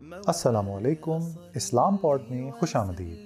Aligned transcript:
السلام 0.00 0.70
علیکم 0.70 1.18
اسلام 1.54 1.96
پوڈ 1.96 2.22
میں 2.30 2.50
خوش 2.50 2.76
آمدید۔ 2.76 3.18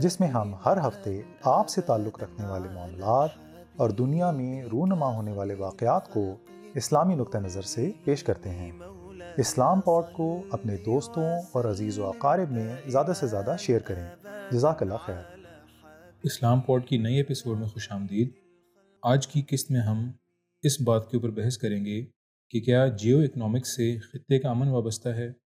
جس 0.00 0.20
میں 0.20 0.28
ہم 0.28 0.54
ہر 0.66 0.88
ہفتے 0.88 1.22
آپ 1.42 1.68
سے 1.68 1.80
تعلق 1.80 2.22
رکھنے 2.22 2.46
والے 2.46 2.68
معاملات 2.74 3.28
اور 3.76 3.90
دنیا 3.90 4.30
میں 4.30 4.64
رونما 4.64 5.14
ہونے 5.16 5.32
والے 5.32 5.54
واقعات 5.54 6.12
کو 6.12 6.36
اسلامی 6.74 7.14
نقطہ 7.14 7.38
نظر 7.38 7.62
سے 7.62 7.90
پیش 8.04 8.22
کرتے 8.22 8.50
ہیں۔ 8.50 8.72
اسلام 9.36 9.80
پوڈ 9.80 10.04
کو 10.12 10.42
اپنے 10.50 10.76
دوستوں 10.76 11.42
اور 11.52 11.64
عزیز 11.64 11.98
و 11.98 12.06
اقارب 12.06 12.50
میں 12.50 12.76
زیادہ 12.86 13.12
سے 13.16 13.26
زیادہ 13.26 13.56
شیئر 13.58 13.78
کریں۔ 13.78 14.06
جزاک 14.50 14.82
اللہ 14.82 14.94
خیر۔ 15.04 15.38
اسلام 16.22 16.60
پوڈ 16.60 16.86
کی 16.86 16.98
نئی 16.98 17.16
ایپیسوڈ 17.16 17.58
میں 17.58 17.68
خوش 17.68 17.92
آمدید۔ 17.92 18.30
آج 19.02 19.26
کی 19.26 19.42
قسط 19.50 19.70
میں 19.70 19.80
ہم 19.80 20.10
اس 20.62 20.80
بات 20.80 21.10
کے 21.10 21.16
اوپر 21.16 21.30
بحث 21.30 21.58
کریں 21.58 21.84
گے 21.84 22.04
کہ 22.50 22.60
کیا 22.60 22.86
جیو 22.86 23.18
اکنامکس 23.18 23.76
سے 23.76 23.98
خطے 23.98 24.38
کا 24.38 24.50
امن 24.50 24.68
وابستہ 24.68 25.08
ہے۔ 25.08 25.45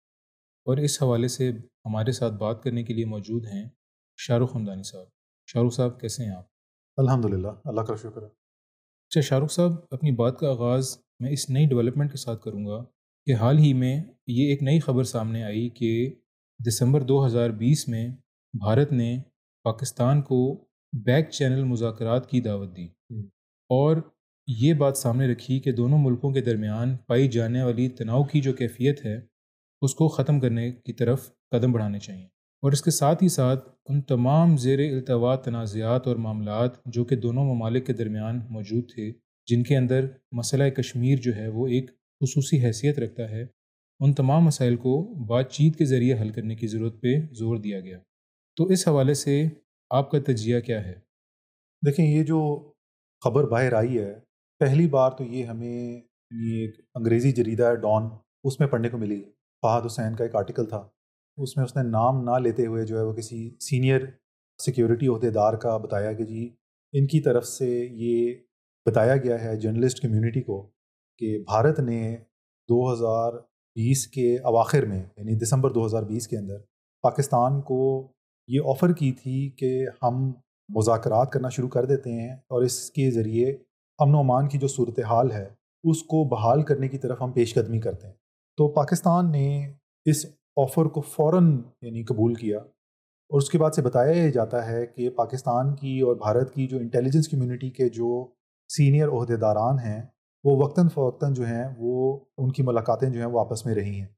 اور 0.67 0.77
اس 0.77 1.03
حوالے 1.03 1.29
سے 1.29 1.51
ہمارے 1.87 2.13
ساتھ 2.13 2.35
بات 2.35 2.63
کرنے 2.63 2.83
کے 2.83 2.95
لیے 2.95 3.05
موجود 3.05 3.47
ہیں 3.47 3.69
شاہ 4.17 4.39
رخ 4.39 4.57
حمدانی 4.57 4.83
صاحب۔ 4.83 5.07
شاہ 5.47 5.63
رخ 5.63 5.75
صاحب 5.75 6.01
کیسے 6.01 6.25
ہیں 6.25 6.31
آپ؟ 6.31 6.45
الحمد 6.97 7.25
للہ 7.25 7.49
اللہ 7.65 7.81
کا 7.81 7.97
شکر 7.97 8.23
ہے۔ 8.23 8.27
اچھا 8.27 9.21
شاہ 9.21 9.39
رخ 9.39 9.51
صاحب 9.53 9.73
اپنی 9.91 10.11
بات 10.11 10.39
کا 10.39 10.51
آغاز 10.51 10.99
میں 11.21 11.31
اس 11.31 11.51
نئی 11.51 11.67
ڈیولپمنٹ 11.67 12.11
کے 12.11 12.17
ساتھ 12.17 12.43
کروں 12.43 12.67
گا 12.67 12.85
کہ 13.27 13.35
حال 13.35 13.59
ہی 13.59 13.73
میں 13.73 14.05
یہ 14.27 14.49
ایک 14.51 14.63
نئی 14.63 14.81
خبر 14.81 15.05
سامنے 15.05 15.45
آئی 15.45 15.69
کہ 15.69 16.15
دسمبر 16.67 17.01
دو 17.01 17.27
ہزار 17.27 17.51
بیس 17.51 17.89
میں 17.89 18.09
بھارت 18.59 18.93
نے 18.93 19.19
پاکستان 19.65 20.23
کو 20.23 20.65
بیک 20.93 21.31
چینل 21.31 21.65
مذاکرات 21.65 22.31
کی 22.31 22.41
دعوت 22.41 22.77
دی۔ 22.77 22.87
اور 23.69 23.97
یہ 24.47 24.75
بات 24.75 24.97
سامنے 24.97 25.33
رکھی 25.33 25.61
کہ 25.61 25.73
دونوں 25.73 25.99
ملکوں 25.99 26.33
کے 26.33 26.41
درمیان 26.41 26.97
پائی 26.97 27.29
جانے 27.29 27.63
والی 27.63 27.89
تناؤ 27.89 28.25
کی 28.25 28.41
جو 28.41 28.53
کیفیت 28.53 29.05
ہے 29.05 29.36
اس 29.83 29.95
کو 29.95 30.09
ختم 30.09 30.41
کرنے 30.41 30.73
کی 30.73 30.93
طرف 30.93 31.31
قدم 31.51 31.73
بڑھانے 31.73 31.99
چاہئیں 31.99 32.25
اور 32.63 32.73
اس 32.73 32.83
کے 32.83 32.91
ساتھ 32.91 33.23
ہی 33.23 33.29
ساتھ 33.29 33.69
ان 33.89 34.03
تمام 34.03 34.57
زیر 34.57 34.79
التوا 34.79 35.37
تنازعات 35.37 36.07
اور 36.07 36.17
معاملات 36.17 36.85
جو 36.85 37.05
کہ 37.05 37.17
دونوں 37.17 37.45
ممالک 37.45 37.87
کے 37.87 37.93
درمیان 37.93 38.41
موجود 38.51 38.85
تھے، 38.95 39.13
جن 39.47 39.63
کے 39.63 39.77
اندر 39.77 40.07
مسئلہ 40.33 40.65
کشمیر 40.65 41.19
جو 41.19 41.37
ہے 41.37 41.49
وہ 41.49 41.67
ایک 41.67 41.91
خصوصی 42.21 42.65
حیثیت 42.65 42.99
رکھتا 42.99 43.31
ہے، 43.31 43.47
ان 44.01 44.13
تمام 44.13 44.45
مسائل 44.45 44.77
کو 44.77 45.15
بات 45.27 45.51
چیت 45.51 45.77
کے 45.77 45.85
ذریعے 45.85 46.15
حل 46.21 46.31
کرنے 46.31 46.55
کی 46.55 46.67
ضرورت 46.67 47.03
پہ 47.03 47.27
زور 47.33 47.57
دیا 47.57 47.81
گیا۔ 47.81 47.99
تو 48.57 48.65
اس 48.65 48.89
حوالے 48.89 49.15
سے 49.15 49.45
آپ 49.91 50.11
کا 50.11 50.19
تجزیہ 50.19 50.61
کیا 50.61 50.85
ہے؟ 50.85 50.95
دیکھیں، 51.87 52.07
یہ 52.07 52.23
جو 52.23 52.73
خبر 53.25 53.45
باہر 53.45 53.73
آئی 53.73 53.99
ہے، 53.99 54.15
پہلی 54.59 54.89
بار 54.89 55.11
تو 55.11 55.25
یہ 55.25 55.45
ہمیں 55.45 56.01
یہ 56.31 56.61
ایک 56.61 56.81
انگریزی 56.95 57.33
جریدہ 57.33 57.65
ہے 57.65 57.77
ڈان 57.77 58.03
اس 58.45 58.61
میں 58.61 58.69
پڑھنے 58.69 58.89
کو 58.89 58.99
ملی۔ 58.99 59.23
فہد 59.67 59.87
حسین 59.87 60.15
کا 60.17 60.25
ایک 60.25 60.37
آرٹیکل 60.37 60.67
تھا۔ 60.67 60.89
اس 61.39 61.57
میں 61.57 61.65
اس 61.65 61.77
نے 61.77 61.83
نام 61.83 62.23
نہ 62.25 62.39
لیتے 62.39 62.67
ہوئے 62.67 62.85
جو 62.87 62.99
ہے 62.99 63.03
وہ 63.03 63.13
کسی 63.13 63.39
سینئر 63.61 64.01
سیکیورٹی 64.59 65.07
عہدے 65.07 65.31
دار 65.31 65.55
کا 65.55 65.77
بتایا 65.77 66.13
کہ 66.13 66.25
جی 66.25 66.49
ان 66.95 67.07
کی 67.07 67.21
طرف 67.21 67.45
سے 67.47 67.69
یہ 67.93 68.35
بتایا 68.87 69.17
گیا 69.17 69.43
ہے 69.45 69.57
جرنلسٹ 69.57 70.03
کمیونٹی 70.03 70.41
کو 70.41 70.71
کہ 71.19 71.39
بھارت 71.39 71.81
نے 71.81 72.17
دو 72.69 72.93
ہزار 72.93 73.33
بیس 73.77 74.07
کے 74.07 74.35
اواخر 74.45 74.85
میں 74.85 75.03
یعنی 75.17 75.39
دسمبر 75.39 75.73
دو 75.73 75.87
ہزار 75.87 76.03
بیس 76.03 76.29
کے 76.29 76.37
اندر 76.37 76.59
پاکستان 77.03 77.61
کو 77.61 78.13
یہ 78.49 78.61
آفر 78.67 78.93
کی 78.93 79.13
تھی 79.13 79.51
کہ 79.51 79.71
ہم 80.03 80.33
مذاکرات 80.69 81.31
کرنا 81.33 81.49
شروع 81.49 81.69
کر 81.69 81.85
دیتے 81.85 82.13
ہیں 82.13 82.35
اور 82.35 82.63
اس 82.63 82.91
کے 82.91 83.11
ذریعے 83.11 83.51
امن 83.99 84.15
و 84.15 84.19
امان 84.19 84.49
کی 84.49 84.59
جو 84.59 84.69
صورتحال 84.69 85.31
ہے، 85.33 85.47
اس 85.85 86.03
کو 86.03 86.25
بحال 86.29 86.63
کرنے 86.63 86.89
کی 86.89 86.99
طرف 86.99 87.23
ہم 87.23 87.33
پیش 87.33 87.55
قدمی 87.55 87.81
کرتے 87.81 88.07
ہیں۔ 88.07 88.15
تو 88.57 88.69
پاکستان 88.69 89.33
نے 89.33 89.73
اس 90.05 90.27
آفر 90.57 90.85
کو 90.85 91.01
فوراً 91.01 91.63
یعنی 91.83 92.05
قبول 92.05 92.35
کیا 92.35 92.59
اور 92.59 93.39
اس 93.39 93.51
کے 93.51 93.59
بعد 93.59 93.71
سے 93.71 93.83
بتایا 93.83 94.31
جاتا 94.31 94.67
ہے 94.67 94.87
کہ 94.87 95.11
پاکستان 95.11 95.75
کی 95.75 96.01
اور 96.01 96.17
بھارت 96.17 96.55
کی 96.55 96.67
جو 96.67 96.77
انٹیلیجنس 96.77 97.29
کمیونٹی 97.29 97.71
کے 97.71 97.89
جو 97.89 98.27
سینئر 98.69 99.09
عہدے 99.09 99.37
داران 99.37 99.79
ہیں 99.79 100.03
وہ 100.45 100.65
وقتاً 100.65 100.89
فوقتاً 100.89 101.35
جو 101.35 101.47
ہیں 101.47 101.69
وہ 101.79 102.19
ان 102.39 102.53
کی 102.53 102.63
ملاقاتیں 102.63 103.11
جو 103.11 103.21
ہیں 103.21 103.27
وہ 103.27 103.41
آپس 103.41 103.67
میں 103.67 103.75
رہی 103.75 104.01
ہیں۔ 104.01 104.09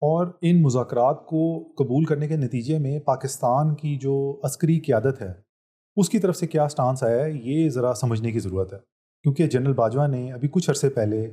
اور 0.00 0.26
ان 0.40 0.62
مذاکرات 0.62 1.26
کو 1.26 1.72
قبول 1.78 2.04
کرنے 2.04 2.28
کے 2.28 2.36
نتیجے 2.36 2.78
میں 2.78 2.98
پاکستان 2.98 3.74
کی 3.74 3.96
جو 3.96 4.40
عسکری 4.42 4.80
قیادت 4.80 5.22
ہے 5.22 5.32
اس 5.96 6.08
کی 6.08 6.18
طرف 6.18 6.36
سے 6.36 6.46
کیا 6.46 6.68
سٹانس 6.68 7.02
آیا 7.02 7.24
ہے 7.24 7.30
یہ 7.32 7.68
ذرا 7.68 7.94
سمجھنے 7.94 8.32
کی 8.32 8.38
ضرورت 8.38 8.72
ہے۔ 8.72 8.78
کیونکہ 9.22 9.46
جنرل 9.46 9.72
باجوہ 9.72 10.06
نے 10.06 10.32
ابھی 10.32 10.48
کچھ 10.48 10.70
عرصے 10.70 10.88
پہلے 10.88 11.30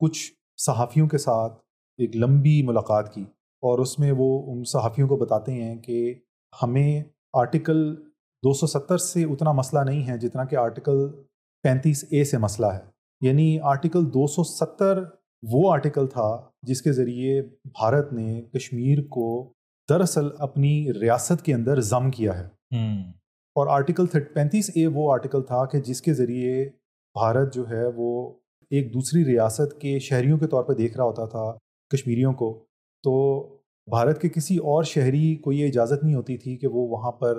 کچھ 0.00 0.32
صحافیوں 0.58 1.08
کے 1.08 1.18
ساتھ 1.18 1.52
ایک 1.98 2.16
لمبی 2.16 2.62
ملاقات 2.62 3.14
کی 3.14 3.22
اور 3.62 3.78
اس 3.78 3.98
میں 3.98 4.12
وہ 4.18 4.52
ان 4.52 4.64
صحافیوں 4.64 5.08
کو 5.08 5.16
بتاتے 5.16 5.52
ہیں 5.52 5.76
کہ 5.76 6.14
ہمیں 6.62 7.02
آرٹیکل 7.32 7.96
دو 8.44 8.52
سو 8.52 8.66
ستر 8.66 8.98
سے 8.98 9.24
اتنا 9.24 9.52
مسئلہ 9.52 9.80
نہیں 9.80 10.08
ہے 10.08 10.18
جتنا 10.18 10.44
کہ 10.44 10.56
آرٹیکل 10.56 11.08
پینتیس 11.62 12.04
اے 12.10 12.24
سے 12.24 12.38
مسئلہ 12.38 12.66
ہے۔ 12.66 12.80
یعنی 13.20 13.60
آرٹیکل 13.62 14.06
دو 14.08 14.26
سو 14.26 14.44
ستر 14.44 15.02
وہ 15.42 15.72
آرٹیکل 15.72 16.06
تھا 16.06 16.42
جس 16.62 16.82
کے 16.82 16.92
ذریعے 16.92 17.42
بھارت 17.64 18.12
نے 18.12 18.42
کشمیر 18.42 19.02
کو 19.02 19.52
دراصل 19.90 20.28
اپنی 20.38 20.92
ریاست 21.00 21.44
کے 21.44 21.54
اندر 21.54 21.80
ضم 21.80 22.10
کیا 22.10 22.38
ہے۔ 22.38 22.48
اور 23.54 23.66
آرٹیکل 23.66 24.06
پینتیس 24.06 24.70
اے 24.74 24.86
وہ 24.86 25.12
آرٹیکل 25.12 25.42
تھا 25.42 25.66
کہ 25.66 25.80
جس 25.80 26.02
کے 26.02 26.14
ذریعے 26.14 26.64
بھارت 27.14 27.54
جو 27.54 27.68
ہے 27.68 27.86
وہ 27.96 28.32
ایک 28.70 28.94
دوسری 28.94 29.24
ریاست 29.24 29.80
کے 29.80 29.98
شہریوں 29.98 30.38
کے 30.38 30.46
طور 30.46 30.64
پہ 30.64 30.72
دیکھ 30.72 30.96
رہا 30.96 31.04
ہوتا 31.04 31.24
تھا 31.24 31.52
کشمیریوں 31.96 32.32
کو۔ 32.32 32.64
تو 33.02 33.42
بھارت 33.90 34.20
کے 34.20 34.28
کسی 34.28 34.56
اور 34.56 34.82
شہری 34.82 35.36
کو 35.36 35.52
یہ 35.52 35.68
اجازت 35.68 36.04
نہیں 36.04 36.14
ہوتی 36.14 36.36
تھی 36.36 36.56
کہ 36.56 36.66
وہ 36.66 36.88
وہاں 36.88 37.12
پر 37.12 37.36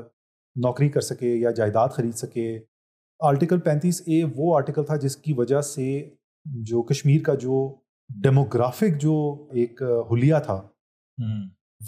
نوکری 0.56 0.90
کر 0.90 1.02
سکے 1.02 1.36
یا 1.36 1.52
جائیداد 1.52 1.90
خرید 1.90 2.14
سکے۔ 2.14 2.60
آرٹیکل 3.20 3.60
پینتیس 3.60 4.02
اے 4.06 4.24
وہ 4.36 4.56
آرٹیکل 4.56 4.84
تھا 4.84 4.96
جس 4.96 5.18
کی 5.18 5.34
وجہ 5.34 5.62
سے 5.62 6.10
جو 6.46 6.82
کشمیر 6.82 7.22
کا 7.22 7.34
جو 7.34 7.76
ڈیموگرافک 8.24 9.02
جو 9.02 9.48
ایک 9.52 9.82
حلیہ 10.12 10.36
تھا 10.46 10.62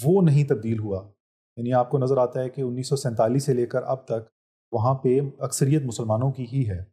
وہ 0.03 0.21
نہیں 0.21 0.43
تبدیل 0.43 0.79
ہوا۔ 0.79 1.11
یعنی 1.57 1.73
آپ 1.73 1.89
کو 1.89 1.97
نظر 1.97 2.17
آتا 2.17 2.41
ہے 2.41 2.49
کہ 2.49 2.61
انیس 2.61 2.89
سو 2.89 2.95
سینتالیس 2.95 3.43
سے 3.43 3.53
لے 3.53 3.65
کر 3.65 3.83
اب 3.83 4.05
تک 4.05 4.29
وہاں 4.71 4.93
پہ 4.93 5.19
اکثریت 5.39 5.81
مسلمانوں 5.83 6.31
کی 6.31 6.45
ہی 6.53 6.69
ہے۔ 6.69 6.83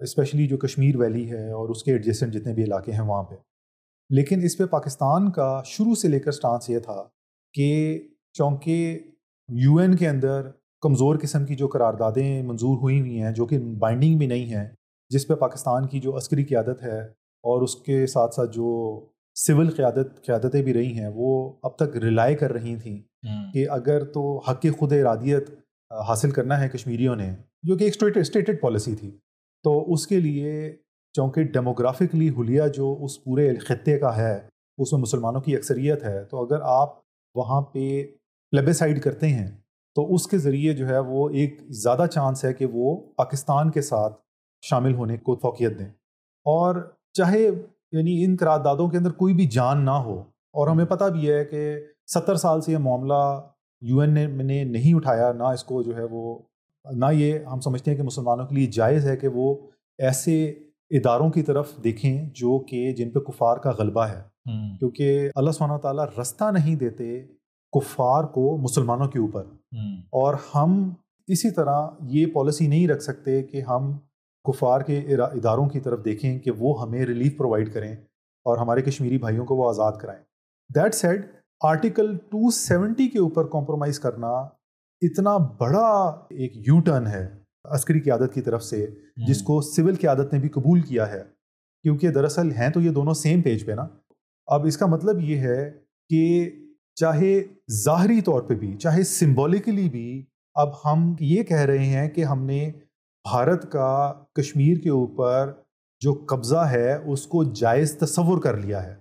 اسپیشلی 0.00 0.46
جو 0.46 0.56
کشمیر 0.56 0.96
ویلی 0.96 1.30
ہے 1.30 1.50
اور 1.50 1.68
اس 1.68 1.82
کے 1.84 1.92
ایڈجسٹنٹ 1.92 2.34
جتنے 2.34 2.54
بھی 2.54 2.64
علاقے 2.64 2.92
ہیں 2.92 3.00
وہاں 3.00 3.22
پہ۔ 3.22 3.34
لیکن 4.10 4.42
اس 4.42 4.58
پہ 4.58 4.64
پاکستان 4.64 5.30
کا 5.30 5.62
شروع 5.64 5.94
سے 5.94 6.08
لے 6.08 6.20
کر 6.20 6.32
سٹانس 6.32 6.70
یہ 6.70 6.78
تھا 6.78 7.04
کہ 7.54 7.98
چونکہ 8.32 8.98
یو 9.48 9.76
این 9.76 9.96
کے 9.96 10.08
اندر 10.08 10.50
کمزور 10.80 11.16
قسم 11.22 11.46
کی 11.46 11.54
جو 11.54 11.68
قراردادیں 11.68 12.42
منظور 12.42 12.78
ہوئی 12.78 13.00
ہوئی 13.00 13.22
ہیں 13.22 13.32
جو 13.32 13.46
کہ 13.46 13.58
بائنڈنگ 13.58 14.18
بھی 14.18 14.26
نہیں 14.26 14.44
ہیں 14.44 14.68
جس 15.08 15.26
پہ 15.26 15.34
پاکستان 15.34 15.86
کی 15.86 16.00
جو 16.00 16.16
عسکری 16.16 16.44
قیادت 16.44 16.82
ہے 16.82 17.00
اور 17.44 17.62
اس 17.62 17.76
کے 17.76 18.06
ساتھ 18.06 18.34
ساتھ 18.34 18.50
جو 18.52 19.00
سول 19.34 19.70
قیادت 19.70 20.24
قیادتیں 20.24 20.62
بھی 20.62 20.74
رہی 20.74 20.92
ہیں 20.92 21.10
وہ 21.14 21.52
اب 21.62 21.76
تک 21.76 21.96
ریلائی 21.96 22.34
کر 22.34 22.52
رہی 22.52 22.76
تھیں 22.76 22.98
کہ 23.52 23.68
اگر 23.70 24.04
تو 24.04 24.38
حق 24.38 24.66
خود 24.78 24.92
ارادیت 24.92 25.50
حاصل 26.08 26.30
کرنا 26.30 26.60
ہے 26.60 26.68
کشمیریوں 26.68 27.16
نے 27.16 27.34
جو 27.62 27.76
کہ 27.76 27.84
ایک 27.84 28.16
اسٹیٹڈ 28.16 28.60
پالیسی 28.60 28.94
تھی۔ 28.94 29.18
تو 29.64 29.92
اس 29.92 30.06
کے 30.06 30.20
لیے 30.20 30.76
چونکہ 31.14 31.42
ڈیموگرافکلی 31.42 32.28
حلیہ 32.28 32.66
جو 32.74 32.96
اس 33.02 33.22
پورے 33.24 33.54
خطے 33.56 33.98
کا 33.98 34.16
ہے، 34.16 34.34
اس 34.78 34.92
میں 34.92 35.00
مسلمانوں 35.00 35.40
کی 35.40 35.56
اکثریت 35.56 36.04
ہے، 36.04 36.24
تو 36.24 36.44
اگر 36.44 36.60
آپ 36.62 36.98
وہاں 37.34 37.60
پہ 37.62 38.04
پلیبیسائڈ 38.52 39.02
کرتے 39.02 39.28
ہیں، 39.28 39.50
تو 39.96 40.14
اس 40.14 40.26
کے 40.26 40.38
ذریعے 40.38 40.72
جو 40.72 40.88
ہے 40.88 40.98
وہ 40.98 41.28
ایک 41.30 41.60
زیادہ 41.82 42.06
چانس 42.10 42.44
ہے 42.44 42.52
کہ 42.54 42.66
وہ 42.72 42.96
پاکستان 43.16 43.70
کے 43.70 43.82
ساتھ 43.82 44.18
شامل 44.62 44.94
ہونے 44.94 45.16
کو 45.16 45.36
توقیت 45.36 45.78
دیں۔ 45.78 45.88
اور 46.46 46.74
چاہے 47.14 47.40
یعنی 47.40 48.24
ان 48.24 48.36
قراردادوں 48.40 48.88
کے 48.88 48.98
اندر 48.98 49.12
کوئی 49.12 49.34
بھی 49.34 49.46
جان 49.46 49.84
نہ 49.84 49.96
ہو، 50.04 50.18
اور 50.54 50.68
ہمیں 50.68 50.84
پتہ 50.84 51.04
بھی 51.04 51.30
ہے 51.30 51.44
کہ 51.44 51.62
ستر 52.14 52.36
سال 52.36 52.60
سے 52.60 52.72
یہ 52.72 52.78
معاملہ 52.78 53.22
یو 53.82 54.00
این 54.00 54.14
نے 54.14 54.62
نہیں 54.64 54.94
اٹھایا، 54.94 55.32
نہ 55.32 55.44
اس 55.44 55.64
کو 55.64 55.82
جو 55.82 55.96
ہے 55.96 56.04
وہ 56.10 56.38
نہ 56.92 57.04
یہ 57.12 57.38
ہم 57.38 57.60
سمجھتے 57.60 57.90
ہیں 57.90 57.98
کہ 57.98 58.02
مسلمانوں 58.02 58.46
کے 58.46 58.54
لیے 58.54 58.66
جائز 58.66 59.06
ہے 59.06 59.16
کہ 59.16 59.28
وہ 59.28 59.54
ایسے 59.98 60.48
اداروں 60.90 61.30
کی 61.30 61.42
طرف 61.42 61.72
دیکھیں 61.84 62.30
جو 62.34 62.58
کہ 62.58 62.92
جن 62.92 63.10
پہ 63.10 63.18
کفار 63.18 63.56
کا 63.56 63.70
غلبہ 63.78 64.04
ہے۔ 64.04 64.22
کیونکہ 64.78 65.30
اللہ 65.34 65.50
سبحانہ 65.50 65.76
تعالیٰ 65.76 66.06
رستہ 66.20 66.44
نہیں 66.52 66.76
دیتے 66.76 67.20
کفار 67.72 68.24
کو 68.24 68.56
مسلمانوں 68.56 69.08
کے 69.08 69.18
اوپر۔ 69.18 69.44
اور 69.96 70.34
ہم 70.54 70.94
اسی 71.26 71.50
طرح 71.50 71.88
یہ 72.00 72.26
پالیسی 72.26 72.66
نہیں 72.66 72.88
رکھ 72.88 73.02
سکتے 73.02 73.42
کہ 73.42 73.62
ہم 73.62 73.92
کفار 74.44 74.80
کے 74.80 74.98
اداروں 74.98 75.68
کی 75.68 75.80
طرف 75.80 76.04
دیکھیں 76.04 76.38
کہ 76.38 76.50
وہ 76.50 76.82
ہمیں 76.82 77.06
ریلیف 77.06 77.36
پرووائڈ 77.36 77.74
کریں 77.74 77.92
اور 78.44 78.58
ہمارے 78.58 78.82
کشمیری 78.82 79.18
بھائیوں 79.18 79.46
کو 79.46 79.56
وہ 79.56 79.68
آزاد 79.68 79.92
کرائیں۔ 80.00 80.22
That 80.74 80.94
said 80.94 81.26
article 81.60 82.16
two 82.16 82.50
seventy 82.50 83.08
کے 83.08 83.18
اوپر 83.18 83.46
کمپرومائز 83.46 84.00
کرنا 84.00 84.48
اتنا 85.02 85.36
بڑا 85.36 86.20
ایک 86.30 86.56
یو 86.56 86.80
ٹرن 86.80 87.06
ہے 87.06 87.28
عسکری 87.64 88.00
قیادت 88.00 88.34
کی 88.34 88.40
طرف 88.40 88.64
سے 88.64 88.86
جس 89.16 89.42
کو 89.42 89.60
سول 89.60 89.94
قیادت 89.94 90.32
نے 90.32 90.38
بھی 90.38 90.48
قبول 90.48 90.80
کیا 90.80 91.12
ہے۔ 91.12 91.22
کیونکہ 91.82 92.10
دراصل 92.10 92.52
ہیں 92.52 92.68
تو 92.68 92.80
یہ 92.80 92.90
دونوں 92.90 93.14
سیم 93.14 93.42
پیج 93.42 93.66
پہ 93.66 93.72
نا۔ 93.72 93.86
اب 94.46 94.66
اس 94.66 94.76
کا 94.76 94.86
مطلب 94.86 95.20
یہ 95.20 95.36
ہے 95.36 95.70
کہ 96.08 96.50
چاہے 96.94 97.42
ظاہری 97.72 98.20
طور 98.20 98.42
پہ 98.42 98.54
بھی 98.54 98.76
چاہے 98.76 99.02
سمبولکلی 99.02 99.88
بھی 99.90 100.26
اب 100.54 100.68
ہم 100.84 101.14
یہ 101.20 101.42
کہہ 101.42 101.56
رہے 101.56 101.84
ہیں 101.84 102.08
کہ 102.08 102.24
ہم 102.24 102.44
نے 102.44 102.70
بھارت 103.24 103.72
کا 103.72 104.12
کشمیر 104.32 104.78
کے 104.78 104.90
اوپر 104.90 105.52
جو 106.00 106.24
قبضہ 106.28 106.66
ہے 106.70 106.94
اس 106.94 107.26
کو 107.26 107.44
جائز 107.44 107.98
تصور 107.98 108.42
کر 108.42 108.56
لیا 108.56 108.86
ہے۔ 108.86 108.94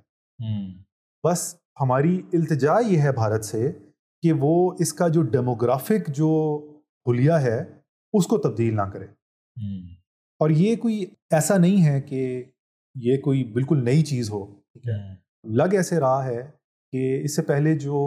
بس 1.23 1.55
ہماری 1.81 2.21
التجا 2.33 2.79
یہ 2.87 3.01
ہے 3.01 3.11
بھارت 3.11 3.45
سے 3.45 3.71
کہ 4.21 4.33
وہ 4.33 4.73
اس 4.79 4.93
کا 4.93 5.07
جو 5.07 5.21
ڈیموگرافک 5.21 6.07
جو 6.07 6.61
حلیہ 7.07 7.31
ہے 7.31 7.63
اس 8.13 8.27
کو 8.27 8.37
تبدیل 8.37 8.75
نہ 8.75 8.81
کرے۔ 8.81 9.05
اور 10.39 10.49
یہ 10.49 10.75
کوئی 10.75 11.05
ایسا 11.31 11.57
نہیں 11.57 11.85
ہے 11.85 12.01
کہ 12.01 12.43
یہ 12.95 13.17
کوئی 13.17 13.43
بالکل 13.43 13.83
نئی 13.83 14.01
چیز 14.01 14.31
ہو 14.31 14.45
لگ 15.43 15.73
ایسے 15.73 15.99
رہا 15.99 16.25
ہے 16.25 16.51
کہ 16.91 17.21
اس 17.23 17.35
سے 17.35 17.41
پہلے 17.41 17.77
جو 17.79 17.97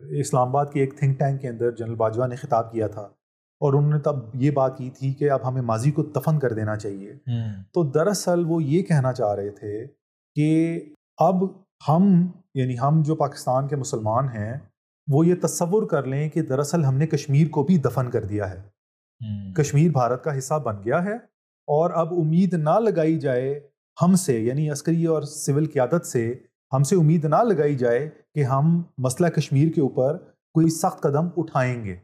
اسلام 0.00 0.48
آباد 0.48 0.66
کے 0.72 0.80
ایک 0.80 0.98
تھنک 0.98 1.18
ٹینک 1.18 1.40
کے 1.40 1.48
اندر 1.48 1.70
جنرل 1.70 1.94
باجوہ 1.94 2.26
نے 2.26 2.36
خطاب 2.36 2.72
کیا 2.72 2.86
تھا 2.86 3.02
اور 3.60 3.74
انہوں 3.74 3.90
نے 3.90 3.98
تب 3.98 4.14
یہ 4.34 4.50
بات 4.50 4.78
کی 4.78 4.90
تھی 4.90 5.12
کہ 5.12 5.30
اب 5.30 5.48
ہمیں 5.48 5.62
ماضی 5.62 5.90
کو 5.90 6.02
دفن 6.02 6.38
کر 6.38 6.52
دینا 6.52 6.76
چاہیے۔ 6.76 7.12
تو 7.72 7.90
دراصل 7.90 8.44
وہ 8.46 8.62
یہ 8.62 8.82
کہنا 8.82 9.12
چاہ 9.12 9.34
رہے 9.34 9.50
تھے 9.50 9.86
کہ 10.34 10.80
اب 11.18 11.34
ہم 11.88 12.26
یعنی 12.54 12.78
ہم 12.78 13.02
جو 13.02 13.14
پاکستان 13.16 13.68
کے 13.68 13.76
مسلمان 13.76 14.28
ہیں 14.28 14.54
وہ 15.12 15.26
یہ 15.26 15.34
تصور 15.42 15.86
کر 15.86 16.04
لیں 16.04 16.28
کہ 16.28 16.42
دراصل 16.42 16.84
ہم 16.84 16.94
نے 16.94 17.06
کشمیر 17.06 17.48
کو 17.48 17.62
بھی 17.62 17.78
دفن 17.78 18.10
کر 18.10 18.24
دیا 18.24 18.50
ہے۔ 18.50 18.74
کشمیر 19.56 19.90
بھارت 19.90 20.24
کا 20.24 20.38
حصہ 20.38 20.54
بن 20.54 20.76
گیا 20.84 21.04
ہے 21.04 21.14
اور 21.66 21.90
اب 21.90 22.14
امید 22.14 22.54
نہ 22.54 22.78
لگائی 22.80 23.18
جائے 23.18 23.60
ہم 24.02 24.14
سے 24.14 24.40
یعنی 24.40 24.70
عسکری 24.70 25.04
اور 25.04 25.22
سول 25.22 25.66
قیادت 25.66 26.06
سے 26.06 26.34
ہم 26.72 26.82
سے 26.82 26.96
امید 26.96 27.24
نہ 27.24 27.42
لگائی 27.42 27.74
جائے 27.74 28.10
کہ 28.34 28.44
ہم 28.44 28.82
مسئلہ 28.98 29.28
کشمیر 29.28 29.72
کے 29.72 29.80
اوپر 29.80 30.16
کوئی 30.54 30.68
سخت 30.68 31.00
قدم 31.00 31.28
اٹھائیں 31.36 31.84
گے۔ 31.84 31.96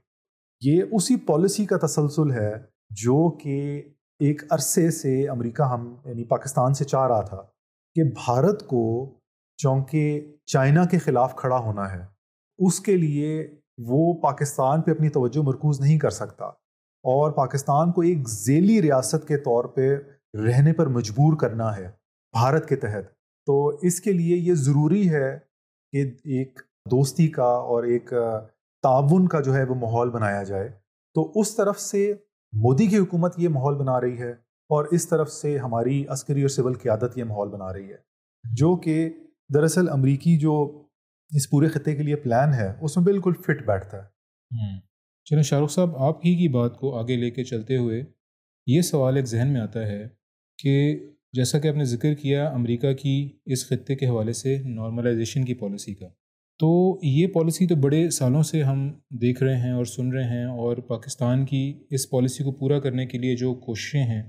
یہ 0.60 0.82
اسی 0.92 1.16
پالیسی 1.16 1.66
کا 1.66 1.86
تسلسل 1.86 2.30
ہے 2.30 2.52
جو 2.90 3.30
کہ 3.30 3.82
ایک 4.18 4.42
عرصے 4.50 4.90
سے 4.90 5.28
امریکہ 5.28 5.62
ہم 5.62 5.96
یعنی 6.04 6.24
پاکستان 6.24 6.74
سے 6.74 6.84
چاہ 6.84 7.06
رہا 7.06 7.20
تھا 7.20 7.42
کہ 7.94 8.02
بھارت 8.04 8.66
کو 8.66 9.14
چونکہ 9.56 10.32
چائنا 10.46 10.84
کے 10.84 10.98
خلاف 10.98 11.36
کھڑا 11.36 11.56
ہونا 11.56 11.92
ہے۔ 11.92 12.19
اس 12.60 12.80
کے 12.80 12.96
لیے 12.96 13.54
وہ 13.78 14.14
پاکستان 14.14 14.82
پہ 14.82 14.90
اپنی 14.90 15.08
توجہ 15.08 15.42
مرکوز 15.42 15.80
نہیں 15.80 15.98
کر 15.98 16.10
سکتا 16.10 16.44
اور 17.02 17.30
پاکستان 17.30 17.92
کو 17.92 18.00
ایک 18.00 18.28
ذیلی 18.28 18.82
ریاست 18.82 19.28
کے 19.28 19.36
طور 19.36 19.64
پہ 19.64 19.96
رہنے 20.34 20.72
پر 20.72 20.86
مجبور 20.86 21.36
کرنا 21.36 21.76
ہے 21.76 21.90
بھارت 22.32 22.68
کے 22.68 22.76
تحت۔ 22.76 23.04
تو 23.46 23.66
اس 23.68 24.00
کے 24.00 24.12
لیے 24.12 24.36
یہ 24.36 24.54
ضروری 24.54 25.10
ہے 25.10 25.38
کہ 25.92 25.98
ایک 26.24 26.60
دوستی 26.90 27.28
کا 27.28 27.42
اور 27.42 27.84
ایک 27.84 28.12
تعاون 28.82 29.28
کا 29.28 29.40
جو 29.40 29.54
ہے 29.54 29.64
وہ 29.64 29.74
ماحول 29.74 30.10
بنایا 30.10 30.42
جائے۔ 30.42 30.68
تو 31.14 31.32
اس 31.34 31.56
طرف 31.56 31.80
سے 31.80 32.14
مودی 32.52 32.86
کی 32.86 32.98
حکومت 32.98 33.34
یہ 33.36 33.48
ماحول 33.48 33.74
بنا 33.74 34.00
رہی 34.00 34.18
ہے 34.18 34.30
اور 34.68 34.84
اس 34.84 35.08
طرف 35.08 35.30
سے 35.32 35.58
ہماری 35.58 36.04
عسکری 36.08 36.40
اور 36.40 36.48
سول 36.48 36.74
قیادت 36.74 37.18
یہ 37.18 37.24
ماحول 37.24 37.48
بنا 37.48 37.72
رہی 37.72 37.90
ہے۔ 37.90 37.96
جو 38.52 38.76
کہ 38.76 39.10
دراصل 39.54 39.88
امریکی 39.88 40.38
جو 40.38 40.82
اس 41.36 41.50
پورے 41.50 41.68
خطے 41.68 41.96
کے 41.96 42.02
لیے 42.02 42.16
پلان 42.16 42.54
ہے، 42.54 42.72
اس 42.80 42.96
میں 42.96 43.04
بالکل 43.04 43.32
فٹ 43.46 43.66
بیٹھتا 43.66 43.96
ہے۔ 43.96 44.20
چلیں 45.24 45.42
شاہ 45.42 45.60
رخ 45.60 45.70
صاحب، 45.70 45.96
آپ 45.96 46.18
ہی 46.24 46.34
کی 46.34 46.48
بات 46.48 46.76
کو 46.76 46.96
آگے 46.96 47.16
لے 47.16 47.30
کے 47.30 47.44
چلتے 47.44 47.76
ہوئے 47.76 48.04
یہ 48.66 48.80
سوال 48.80 49.16
ایک 49.16 49.24
ذہن 49.24 49.48
میں 49.52 49.60
آتا 49.60 49.86
ہے 49.86 50.08
کہ 50.62 50.98
جیسا 51.32 51.58
کہ 51.58 51.68
آپ 51.68 51.76
نے 51.76 51.84
ذکر 51.84 52.14
کیا 52.14 52.48
امریکہ 52.48 52.92
کی 52.92 53.38
اس 53.46 53.68
خطے 53.68 53.94
کے 53.94 54.06
حوالے 54.06 54.32
سے 54.32 54.62
نارملائزیشن 54.64 55.44
کی 55.44 55.54
پالیسی 55.54 55.94
کا۔ 55.94 56.08
تو 56.58 56.98
یہ 57.02 57.26
پالیسی 57.26 57.66
تو 57.66 57.76
بڑے 57.76 58.10
سالوں 58.10 58.42
سے 58.42 58.62
ہم 58.62 58.92
دیکھ 59.10 59.42
رہے 59.42 59.56
ہیں 59.56 59.72
اور 59.72 59.84
سن 59.84 60.12
رہے 60.12 60.24
ہیں 60.24 60.44
اور 60.44 60.76
پاکستان 60.76 61.46
کی 61.46 61.84
اس 61.90 62.10
پالیسی 62.10 62.44
کو 62.44 62.52
پورا 62.52 62.80
کرنے 62.80 63.06
کے 63.06 63.18
لیے 63.18 63.36
جو 63.36 63.54
کوششیں 63.54 64.02
ہیں، 64.02 64.22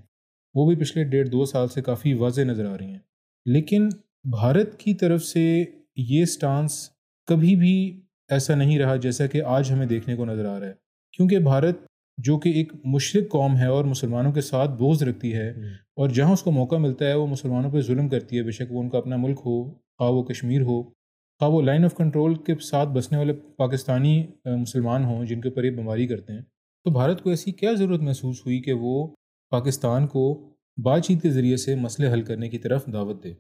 وہ 0.54 0.72
بھی 0.72 0.84
پچھلے 0.84 1.04
ڈیڑھ 1.04 1.30
دو 1.30 1.46
سال 1.46 1.68
سے 1.68 1.82
کافی 1.82 2.14
واضح 2.14 2.42
نظر 2.42 2.66
آ 2.66 2.78
رہی 2.78 2.92
ہیں۔ 2.92 3.00
لیکن 3.46 3.90
بھارت 4.24 4.80
کی 4.80 4.94
طرف 4.94 5.24
سے 5.24 5.64
یہ 5.96 6.26
سٹانس 6.26 6.90
کبھی 7.28 7.56
بھی 7.56 8.02
ایسا 8.30 8.56
نہیں 8.56 8.80
رہا 8.80 8.96
جیسا 8.96 9.28
کہ 9.28 9.42
آج 9.42 9.72
ہمیں 9.72 9.86
دیکھنے 9.86 10.16
کو 10.16 10.26
نظر 10.26 10.46
آ 10.46 10.60
رہا 10.60 10.68
ہے۔ 10.68 10.74
کیونکہ 11.12 11.40
بھارت 11.40 11.78
جو 12.18 12.40
کہ 12.40 12.50
ایک 12.50 12.74
مشرق 12.86 13.32
قوم 13.32 13.58
ہے 13.58 13.66
اور 13.66 13.86
مسلمانوں 13.86 14.32
کے 14.32 14.42
ساتھ 14.42 14.72
بوجھ 14.72 15.04
رکھتی 15.04 15.34
ہے 15.34 15.50
اور 15.74 16.10
جہاں 16.10 16.32
اس 16.32 16.44
کو 16.44 16.52
موقع 16.52 16.76
ملتا 16.76 17.06
ہے 17.06 17.14
وہ 17.14 17.28
مسلمانوں 17.28 17.72
پہ 17.72 17.82
ظلم 17.82 18.10
کرتی 18.10 18.38
ہے۔ 18.38 18.44
بے 18.44 18.52
شک 18.52 18.72
وہ 18.72 18.82
ان 18.82 18.90
کا 18.90 18.98
اپنا 18.98 19.16
ملک 19.16 19.40
ہو 19.46 19.72
خواہ 19.72 20.10
وہ 20.10 20.24
کشمیر 20.24 20.62
ہو 20.62 20.84
خواہ 20.84 21.50
وہ 21.50 21.62
لائن 21.62 21.86
آف 21.86 21.96
کنٹرول 21.96 22.36
کے 22.36 22.56
ساتھ 22.62 22.90
بسنے 22.90 23.18
والے 23.18 23.34
پاکستانی 23.34 24.28
مسلمان 24.46 25.04
ہوں 25.04 25.26
جن 25.26 25.42
کے 25.42 25.50
اوپر 25.50 25.64
یہ 25.64 25.72
بیماری 25.72 26.08
کرتے 26.08 26.34
ہیں۔ 26.34 26.42
تو 26.84 26.92
بھارت 26.92 27.24
کو 27.24 27.30
ایسی 27.30 27.52
کیا 27.52 27.74
ضرورت 27.74 28.02
محسوس 28.02 28.46
ہوئی 28.46 28.62
کہ 28.62 28.74
وہ 28.74 29.08
پاکستان 29.50 30.08
کو 30.08 30.50
بات 30.84 31.04
چیت 31.04 31.22
کے 31.22 31.30
ذریعے 31.30 31.58
سے 31.58 31.76
مسئلے 31.76 32.12
حل 32.12 32.22
کرنے 32.22 32.50
کی 32.50 32.58
طرف 32.58 32.86
دعوت 32.94 33.24
دے؟ 33.24 33.34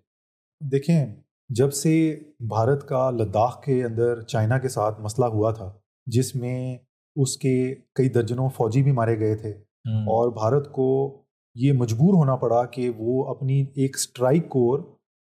دیکھیں 0.61 1.15
جب 1.55 1.73
سے 1.73 2.19
بھارت 2.39 2.87
کا 2.87 3.11
لداخ 3.11 3.61
کے 3.61 3.83
اندر 3.83 4.21
چائنا 4.21 4.57
کے 4.57 4.69
ساتھ 4.69 5.01
مسئلہ 5.01 5.25
ہوا 5.25 5.51
تھا 5.51 5.73
جس 6.05 6.35
میں 6.35 6.77
اس 7.15 7.37
کے 7.37 7.75
کئی 7.75 8.09
درجنوں 8.09 8.49
فوجی 8.49 8.83
بھی 8.83 8.91
مارے 8.91 9.19
گئے 9.19 9.35
تھے 9.35 9.49
اور 9.85 10.31
بھارت 10.31 10.71
کو 10.71 11.21
یہ 11.55 11.73
مجبور 11.73 12.13
ہونا 12.13 12.35
پڑا 12.35 12.65
کہ 12.65 12.89
وہ 12.97 13.27
اپنی 13.27 13.61
ایک 13.61 13.99
سٹرائک 13.99 14.49
کور 14.49 14.79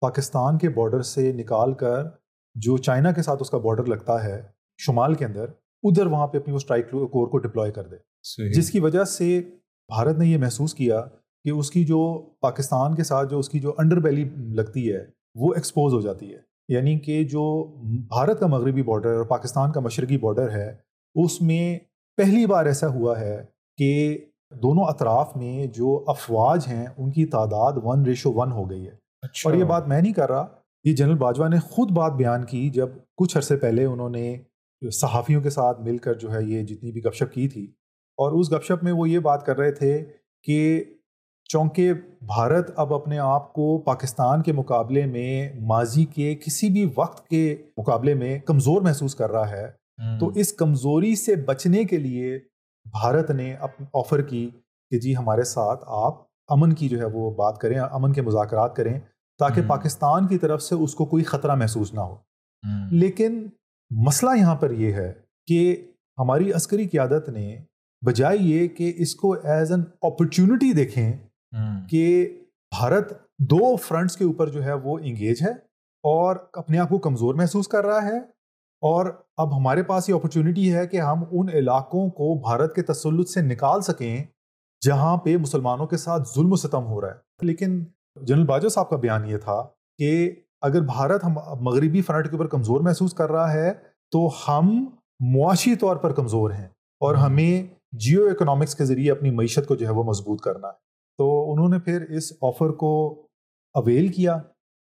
پاکستان 0.00 0.58
کے 0.58 0.68
بارڈر 0.68 1.02
سے 1.02 1.32
نکال 1.32 1.72
کر 1.74 2.04
جو 2.54 2.76
چائنا 2.76 3.12
کے 3.12 3.22
ساتھ 3.22 3.42
اس 3.42 3.50
کا 3.50 3.58
بارڈر 3.58 3.84
لگتا 3.84 4.24
ہے 4.24 4.42
شمال 4.78 5.14
کے 5.14 5.24
اندر 5.24 5.44
ادھر 5.82 6.06
وہاں 6.06 6.26
پہ 6.26 6.38
اپنی 6.38 6.52
وہ 6.52 6.56
اسٹرائک 6.56 6.90
کور 6.90 7.28
کو 7.28 7.38
ڈپلوائے 7.38 7.72
کر 7.72 7.86
دے۔ 7.86 7.96
جس 8.52 8.70
کی 8.70 8.80
وجہ 8.80 9.04
سے 9.04 9.40
بھارت 9.88 10.18
نے 10.18 10.26
یہ 10.26 10.38
محسوس 10.38 10.74
کیا 10.74 11.00
کہ 11.44 11.50
اس 11.50 11.70
کی 11.70 11.84
جو 11.84 12.30
پاکستان 12.40 12.94
کے 12.94 13.02
ساتھ 13.02 13.30
جو 13.30 13.38
اس 13.38 13.48
کی 13.48 13.60
جو 13.60 13.74
انڈر 13.78 13.96
بیلی 14.00 14.28
لگتی 14.36 14.92
ہے 14.92 15.19
وہ 15.34 15.54
ایکسپوز 15.54 15.94
ہو 15.94 16.00
جاتی 16.00 16.34
ہے۔ 16.34 16.38
یعنی 16.68 16.98
کہ 16.98 17.24
جو 17.24 17.72
بھارت 18.08 18.40
کا 18.40 18.46
مغربی 18.46 18.82
بارڈر 18.82 19.14
اور 19.14 19.24
پاکستان 19.24 19.72
کا 19.72 19.80
مشرقی 19.80 20.18
بارڈر 20.18 20.50
ہے 20.50 20.76
اس 21.14 21.42
میں 21.42 21.78
پہلی 22.16 22.46
بار 22.46 22.66
ایسا 22.66 22.86
ہوا 22.86 23.20
ہے 23.20 23.44
کہ 23.76 24.18
دونوں 24.62 24.84
اطراف 24.84 25.36
میں 25.36 25.66
جو 25.66 26.04
افواج 26.06 26.64
ہیں 26.68 26.86
ان 26.98 27.10
کی 27.10 27.26
تعداد 27.26 27.72
ون 27.76 28.02
ریشو 28.02 28.32
ون 28.32 28.52
ہو 28.52 28.70
گئی 28.70 28.86
ہے۔ 28.86 28.92
اچھا۔ 29.22 29.50
اور 29.50 29.58
یہ 29.58 29.64
بات 29.64 29.88
میں 29.88 30.02
نہیں 30.02 30.12
کر 30.12 30.30
رہا 30.30 30.46
یہ 30.84 30.94
جنرل 30.94 31.18
باجوہ 31.18 31.48
نے 31.48 31.58
خود 31.58 31.90
بات 31.90 32.12
بیان 32.12 32.44
کی 32.44 32.70
جب 32.70 32.88
کچھ 33.16 33.36
عرصے 33.36 33.56
پہلے 33.56 33.84
انہوں 33.84 34.10
نے 34.10 34.36
صحافیوں 34.92 35.42
کے 35.42 35.50
ساتھ 35.50 35.80
مل 35.80 35.98
کر 35.98 36.14
جو 36.14 36.34
ہے 36.34 36.42
یہ 36.42 36.62
جتنی 36.62 36.92
بھی 36.92 37.04
گپ 37.04 37.14
شپ 37.14 37.34
کی 37.34 37.48
تھی 37.48 37.64
اور 38.16 38.32
اس 38.32 38.52
گپ 38.52 38.64
شپ 38.64 38.84
میں 38.84 38.92
وہ 38.92 39.08
یہ 39.08 39.18
بات 39.18 39.46
کر 39.46 39.56
رہے 39.56 39.72
تھے 39.72 40.04
کہ 40.42 40.84
چونکہ 41.52 41.92
بھارت 42.22 42.70
اب 42.76 42.94
اپنے 42.94 43.18
آپ 43.18 43.52
کو 43.52 43.78
پاکستان 43.78 44.42
کے 44.42 44.52
مقابلے 44.52 45.06
میں 45.06 45.52
ماضی 45.60 46.04
کے 46.04 46.34
کسی 46.34 46.68
بھی 46.68 46.90
وقت 46.96 47.28
کے 47.28 47.56
مقابلے 47.76 48.14
میں 48.14 48.38
کمزور 48.38 48.82
محسوس 48.82 49.14
کر 49.14 49.30
رہا 49.30 49.50
ہے 49.50 49.70
تو 50.20 50.28
اس 50.28 50.52
کمزوری 50.52 51.16
سے 51.16 51.36
بچنے 51.36 51.84
کے 51.84 51.98
لیے 51.98 52.38
بھارت 52.92 53.30
نے 53.30 53.56
آفر 53.94 54.22
کی 54.22 54.50
کہ 54.90 54.98
جی 54.98 55.16
ہمارے 55.16 55.42
ساتھ 55.42 55.84
آپ 55.86 56.22
امن 56.48 56.72
کی 56.72 56.88
جو 56.88 56.98
ہے 56.98 57.04
وہ 57.04 57.30
بات 57.30 57.58
کریں 57.58 57.78
امن 57.78 58.12
کے 58.12 58.22
مذاکرات 58.22 58.76
کریں 58.76 59.00
تاکہ 59.38 59.62
پاکستان 59.66 60.26
کی 60.26 60.38
طرف 60.38 60.62
سے 60.62 60.74
اس 60.74 60.94
کو 60.94 61.04
کوئی 61.04 61.24
خطرہ 61.24 61.54
محسوس 61.54 61.94
نہ 61.94 62.00
ہو۔ 62.00 62.16
لیکن 62.90 63.46
مسئلہ 63.90 64.30
یہاں 64.38 64.54
پر 64.54 64.70
یہ 64.70 64.92
ہے 64.92 65.12
کہ 65.46 65.86
ہماری 66.18 66.52
عسکری 66.52 66.88
قیادت 66.88 67.28
نے 67.28 67.58
بجائے 68.06 68.36
یہ 68.40 68.68
کہ 68.68 68.92
اس 68.96 69.14
کو 69.14 69.32
ایز 69.32 69.72
این 69.72 69.82
اپرچونٹی 70.02 70.72
دیکھیں 70.72 71.12
کہ 71.90 72.36
بھارت 72.70 73.12
دو 73.38 73.76
فرنٹس 73.76 74.16
کے 74.16 74.24
اوپر 74.24 74.48
جو 74.48 74.64
ہے 74.64 74.72
وہ 74.72 74.98
انگیج 74.98 75.42
ہے 75.42 75.52
اور 76.02 76.36
اپنے 76.52 76.78
آپ 76.78 76.88
کو 76.88 76.98
کمزور 76.98 77.34
محسوس 77.34 77.68
کر 77.68 77.86
رہا 77.86 78.02
ہے 78.02 78.18
اور 78.80 79.06
اب 79.36 79.56
ہمارے 79.56 79.82
پاس 79.82 80.08
یہ 80.08 80.14
اپرچونٹی 80.14 80.74
ہے 80.74 80.86
کہ 80.86 81.00
ہم 81.00 81.24
ان 81.32 81.48
علاقوں 81.52 82.10
کو 82.10 82.40
بھارت 82.40 82.74
کے 82.74 82.82
تسلط 82.82 83.28
سے 83.28 83.40
نکال 83.40 83.82
سکیں 83.82 84.24
جہاں 84.84 85.16
پہ 85.16 85.36
مسلمانوں 85.36 85.86
کے 85.86 85.96
ساتھ 85.96 86.28
ظلم 86.34 86.52
و 86.52 86.56
ستم 86.56 86.86
ہو 86.86 87.00
رہا 87.00 87.08
ہے۔ 87.08 87.14
لیکن 87.42 87.84
جنرل 88.22 88.46
باجو 88.46 88.68
صاحب 88.68 88.90
کا 88.90 88.96
بیان 88.96 89.28
یہ 89.28 89.36
تھا 89.36 89.66
کہ 89.98 90.34
اگر 90.60 90.80
بھارت 90.80 91.24
ہم 91.24 91.34
مغربی 91.60 92.02
فرنٹ 92.02 92.30
کے 92.30 92.32
اوپر 92.32 92.46
کمزور 92.46 92.80
محسوس 92.80 93.14
کر 93.14 93.30
رہا 93.32 93.52
ہے 93.52 93.72
تو 94.10 94.30
ہم 94.48 94.84
معاشی 95.20 95.76
طور 95.76 95.96
پر 95.96 96.12
کمزور 96.12 96.50
ہیں 96.50 96.68
اور 97.00 97.14
ہمیں 97.14 97.74
جیو 97.92 98.26
اکنامکس 98.26 98.74
کے 98.74 98.84
ذریعے 98.84 99.10
اپنی 99.10 99.30
معیشت 99.30 99.68
کو 99.68 99.74
جو 99.74 99.86
ہے 99.86 99.92
وہ 99.92 100.04
مضبوط 100.04 100.40
کرنا 100.40 100.68
ہے۔ 100.68 100.89
تو 101.20 101.52
انہوں 101.52 101.68
نے 101.68 101.78
پھر 101.78 102.04
اس 102.08 102.32
آفر 102.42 102.70
کو 102.72 102.92
اویل 103.74 104.06
کیا 104.08 104.34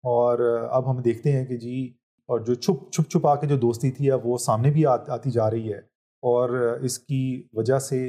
اور 0.04 0.40
اب 0.72 0.90
ہم 0.92 1.02
دیکھتے 1.02 1.32
ہیں 1.32 1.46
کہ 1.46 1.58
جی 1.58 1.94
اور 2.30 2.40
جو 2.40 2.54
چھپ 2.54 2.92
چھپ 2.92 3.10
چھپا 3.10 3.36
کے 3.36 3.48
جو 3.48 3.58
دوستی 3.58 3.92
تھی 3.92 4.12
اب 4.12 4.26
وہ 4.28 4.38
سامنے 4.38 4.72
بھی 4.72 4.86
آتی 4.86 5.32
جا 5.32 5.50
رہی 5.52 5.74
ہے 5.74 5.78
اور 6.24 6.50
اس 6.82 6.98
کی 7.00 7.22
وجہ 7.54 7.78
سے 7.80 8.00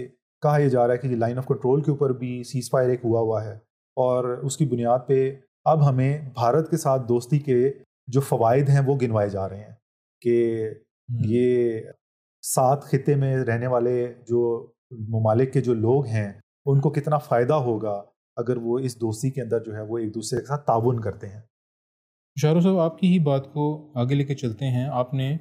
کہا 0.42 0.56
یہ 0.56 0.68
جا 0.68 0.86
رہا 0.86 0.94
ہے 0.94 0.98
کہ 0.98 1.16
لائن 1.16 1.38
آف 1.38 1.46
کنٹرول 1.46 1.82
کے 1.82 1.90
اوپر 1.90 2.12
بھی 2.12 2.42
سیز 2.44 2.70
فائر 2.70 2.88
ایک 2.88 3.00
ہوا 3.04 3.20
ہوا 3.20 3.44
ہے 3.44 3.54
اور 3.96 4.24
اس 4.24 4.56
کی 4.56 4.64
بنیاد 4.64 5.06
پہ 5.08 5.18
اب 5.64 5.88
ہمیں 5.88 6.18
بھارت 6.34 6.70
کے 6.70 6.76
ساتھ 6.76 7.02
دوستی 7.08 7.38
کے 7.38 7.58
جو 8.08 8.20
فوائد 8.20 8.68
ہیں 8.68 8.86
وہ 8.86 8.96
گنوائے 9.02 9.28
جا 9.28 9.48
رہے 9.48 9.60
ہیں 9.60 9.74
کہ 10.22 10.70
یہ 11.08 11.80
سات 12.44 12.84
خطے 12.84 13.14
میں 13.14 13.36
رہنے 13.44 13.66
والے 13.66 14.12
جو 14.28 14.44
ممالک 15.10 15.52
کے 15.52 15.60
جو 15.60 15.74
لوگ 15.74 16.06
ہیں 16.06 16.32
ان 16.66 16.80
کو 16.80 16.90
کتنا 16.90 17.18
فائدہ 17.18 17.54
ہوگا 17.54 18.02
اگر 18.36 18.56
وہ 18.56 18.78
اس 18.78 19.00
دوستی 19.00 19.30
کے 19.30 19.42
اندر 19.42 19.64
جو 19.64 19.74
ہے 19.74 19.80
وہ 19.80 19.98
ایک 19.98 20.14
دوسرے 20.14 20.40
کے 20.40 20.46
ساتھ 20.46 20.66
تعاون 20.66 21.00
کرتے 21.00 21.28
ہیں۔ 21.28 21.40
شاہ 22.40 22.60
صاحب، 22.60 22.78
آپ 22.78 22.98
کی 22.98 23.06
ہی 23.06 23.18
بات 23.18 23.52
کو 23.52 23.92
آگے 23.94 24.14
لے 24.14 24.24
کے 24.24 24.34
چلتے 24.34 24.66
ہیں۔ 24.66 24.84
آپ 24.84 25.14
نے 25.14 25.36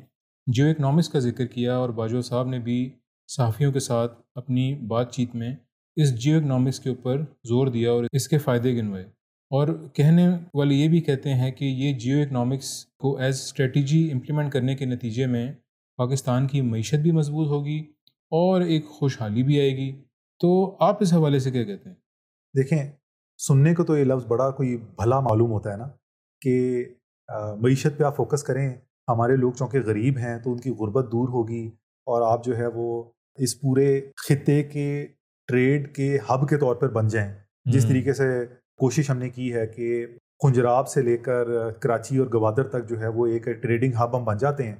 جیو 0.48 0.66
اکنامکس 0.66 1.10
کا 1.10 1.20
ذکر 1.20 1.46
کیا 1.46 1.76
اور 1.76 1.90
باجو 1.90 2.22
صاحب 2.22 2.48
نے 2.48 2.60
بھی 2.60 2.90
صحافیوں 3.28 3.72
کے 3.72 3.80
ساتھ 3.80 4.22
اپنی 4.36 4.76
بات 4.76 5.14
چیت 5.14 5.36
میں 5.36 5.56
اس 5.96 6.24
جیو 6.24 6.38
اکنامکس 6.38 6.80
کے 6.80 6.90
اوپر 6.90 7.22
زور 7.44 7.68
دیا 7.68 7.92
اور 7.92 8.06
اس 8.12 8.28
کے 8.28 8.38
فائدے 8.38 8.78
گنوائے۔ 8.78 9.06
اور 9.50 9.68
کہنے 9.94 10.28
والے 10.54 10.76
یہ 10.76 10.90
بھی 10.90 11.02
کہتے 11.02 11.34
ہیں 11.34 11.52
کہ 11.52 11.66
یہ 11.66 11.94
جیو 11.94 12.22
اکنامکس 12.22 12.86
کو 12.86 13.18
ایز 13.18 13.36
اسٹریٹجی 13.36 14.12
امپلیمنٹ 14.12 14.52
کرنے 14.52 14.76
کے 14.76 14.86
نتیجے 14.86 15.28
میں 15.28 15.52
پاکستان 15.98 16.48
کی 16.48 16.62
معیشت 16.62 16.96
بھی 16.96 17.12
مضبوط 17.12 17.48
ہوگی 17.48 17.80
اور 18.32 18.62
ایک 18.62 18.86
خوشحالی 18.90 19.44
بھی 19.44 19.60
آئے 19.60 19.78
گی۔ 19.78 19.92
تو 20.40 20.76
آپ 20.80 20.98
اس 21.02 21.14
حوالے 21.14 21.40
سے 21.40 21.52
کیا 21.52 21.64
کہتے 21.64 21.90
ہیں؟ 21.90 21.96
دیکھیں 22.58 22.92
سننے 23.38 23.76
کو 23.76 23.84
تو 23.84 23.98
یہ 23.98 24.04
لفظ 24.04 24.26
بڑا 24.26 24.50
کوئی 24.52 24.78
بھلا 24.78 25.20
معلوم 25.20 25.52
ہوتا 25.52 25.72
ہے 25.72 25.78
نا 25.78 25.88
کہ 26.42 26.86
معیشت 27.62 27.98
پہ 27.98 28.04
آپ 28.04 28.16
فوکس 28.16 28.44
کریں 28.44 28.74
ہمارے 29.08 29.36
لوگ 29.36 29.52
چونکہ 29.52 29.80
غریب 29.80 30.18
ہیں 30.18 30.38
تو 30.40 30.52
ان 30.52 30.60
کی 30.60 30.70
غربت 30.70 31.12
دور 31.12 31.30
ہوگی 31.30 31.68
اور 32.08 32.22
آپ 32.22 32.44
جو 32.44 32.58
ہے 32.58 32.68
وہ 32.68 33.04
اس 33.36 33.60
پورے 33.62 34.02
خطے 34.28 34.64
کے 34.64 35.08
ٹریڈ 35.48 35.96
کے 35.96 36.18
ہب 36.30 36.50
کے 36.50 36.58
طور 36.58 36.76
پر 36.76 36.90
بن 36.90 37.08
جائیں۔ 37.08 37.34
جس 37.66 37.86
طریقے 37.86 38.14
سے 38.14 38.46
کوشش 38.78 39.10
ہم 39.10 39.18
نے 39.18 39.30
کی 39.30 39.54
ہے 39.54 39.68
کہ 39.68 40.06
خنجراب 40.44 40.88
سے 40.88 41.02
لے 41.02 41.18
کر 41.18 41.72
کراچی 41.72 42.18
اور 42.18 42.28
گوادر 42.34 42.68
تک 42.68 42.90
جو 42.90 43.00
ہے 43.00 43.08
وہ 43.08 43.26
ایک 43.28 43.46
ٹریڈنگ 43.46 43.94
ہب 43.94 44.18
ہم 44.18 44.24
بن 44.24 44.38
جاتے 44.38 44.64
ہیں۔ 44.64 44.76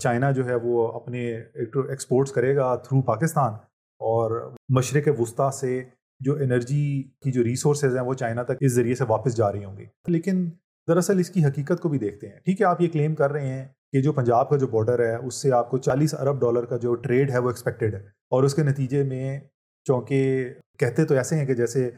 چائنا 0.00 0.30
جو 0.30 0.46
ہے 0.46 0.54
وہ 0.54 0.86
اپنے 0.92 1.36
ایکسپورٹس 1.36 2.32
کرے 2.32 2.56
گا 2.56 2.74
تھرو 2.76 3.02
پاکستان 3.02 3.52
اور 4.00 4.52
مشرق 4.68 5.08
وسطیٰ 5.18 5.50
سے 5.50 5.84
جو 6.20 6.34
انرجی 6.34 7.02
کی 7.02 7.32
جو 7.32 7.44
ریسورسز 7.44 7.96
ہیں 7.96 8.04
وہ 8.04 8.14
چائنا 8.14 8.42
تک 8.42 8.52
اس 8.60 8.72
ذریعے 8.72 8.94
سے 8.94 9.04
واپس 9.08 9.36
جا 9.36 9.52
رہی 9.52 9.64
ہوں 9.64 9.76
گی۔ 9.76 9.84
لیکن 10.06 10.50
دراصل 10.88 11.18
اس 11.18 11.30
کی 11.30 11.44
حقیقت 11.44 11.80
کو 11.82 11.88
بھی 11.88 11.98
دیکھتے 11.98 12.28
ہیں۔ 12.28 12.40
ٹھیک 12.44 12.60
ہے 12.60 12.66
آپ 12.66 12.80
یہ 12.80 12.88
کلیم 12.92 13.14
کر 13.14 13.32
رہے 13.32 13.46
ہیں 13.46 13.68
کہ 13.92 14.02
جو 14.02 14.12
پنجاب 14.12 14.50
کا 14.50 14.56
جو 14.56 14.66
بارڈر 14.66 14.98
ہے 15.00 15.16
اس 15.16 15.34
سے 15.42 15.52
آپ 15.52 15.70
کو 15.70 15.78
چالیس 15.78 16.14
ارب 16.14 16.40
ڈالر 16.40 16.64
کا 16.64 16.76
جو 16.76 16.94
ٹریڈ 16.94 17.30
ہے 17.30 17.38
وہ 17.38 17.48
ایکسپیکٹڈ 17.48 17.94
ہے۔ 17.94 18.00
اور 18.30 18.42
اس 18.42 18.54
کے 18.54 18.62
نتیجے 18.62 19.02
میں 19.02 19.40
چونکہ 19.84 20.48
کہتے 20.78 21.04
تو 21.04 21.14
ایسے 21.14 21.36
ہیں 21.36 21.46
کہ 21.46 21.54
جیسے 21.54 21.90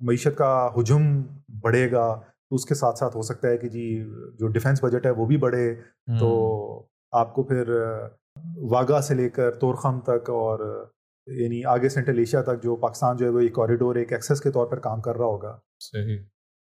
معیشت 0.00 0.38
کا 0.38 0.68
ہجم 0.78 1.22
بڑھے 1.60 1.92
گا 1.92 2.20
تو 2.50 2.54
اس 2.54 2.64
کے 2.64 2.74
ساتھ 2.74 2.98
ساتھ 2.98 3.16
ہو 3.16 3.22
سکتا 3.22 3.48
ہے 3.48 3.58
کہ 3.58 3.68
جی 3.68 4.04
جو 4.38 4.48
ڈیفینس 4.48 4.84
بجٹ 4.84 5.06
ہے 5.06 5.10
وہ 5.10 5.26
بھی 5.26 5.36
بڑھے۔ 5.36 5.74
تو 6.20 6.86
آپ 7.12 7.34
کو 7.34 7.42
پھر 7.42 7.80
واگا 8.56 9.00
سے 9.00 9.14
لے 9.14 9.28
کر 9.30 9.50
تورخم 9.50 10.00
تک 10.00 10.30
اور 10.30 10.88
یعنی 11.26 11.64
آگے 11.64 11.88
سینٹرل 11.88 12.18
ایشیا 12.18 12.42
تک 12.42 12.62
جو 12.62 12.76
پاکستان 12.76 13.16
جو 13.16 13.26
ہے 13.26 13.30
وہ 13.30 13.40
ایک 13.40 13.52
کوریڈور 13.52 13.94
ایک 13.94 14.12
ایکسیس 14.12 14.40
کے 14.40 14.50
طور 14.50 14.66
پر 14.66 14.78
کام 14.78 15.00
کر 15.00 15.16
رہا 15.16 15.24
ہوگا۔ 15.24 15.58
صحیح۔ 15.80 16.18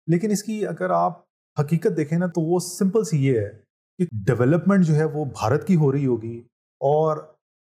لیکن 0.07 0.31
اس 0.31 0.43
کی 0.43 0.67
اگر 0.67 0.91
آپ 0.91 1.21
حقیقت 1.61 1.97
دیکھیں 1.97 2.19
نا 2.19 2.27
تو 2.27 2.41
وہ 2.41 2.59
سمپل 2.59 3.05
سی 3.05 3.27
یہ 3.27 3.41
ہے 3.41 3.51
کہ 3.99 4.05
ڈیولپمنٹ 4.27 4.85
جو 4.85 4.95
ہے 4.95 5.05
وہ 5.05 5.25
بھارت 5.25 5.67
کی 5.67 5.77
ہو 5.77 5.93
رہی 5.93 6.07
ہوگی 6.07 6.39
اور 6.81 7.17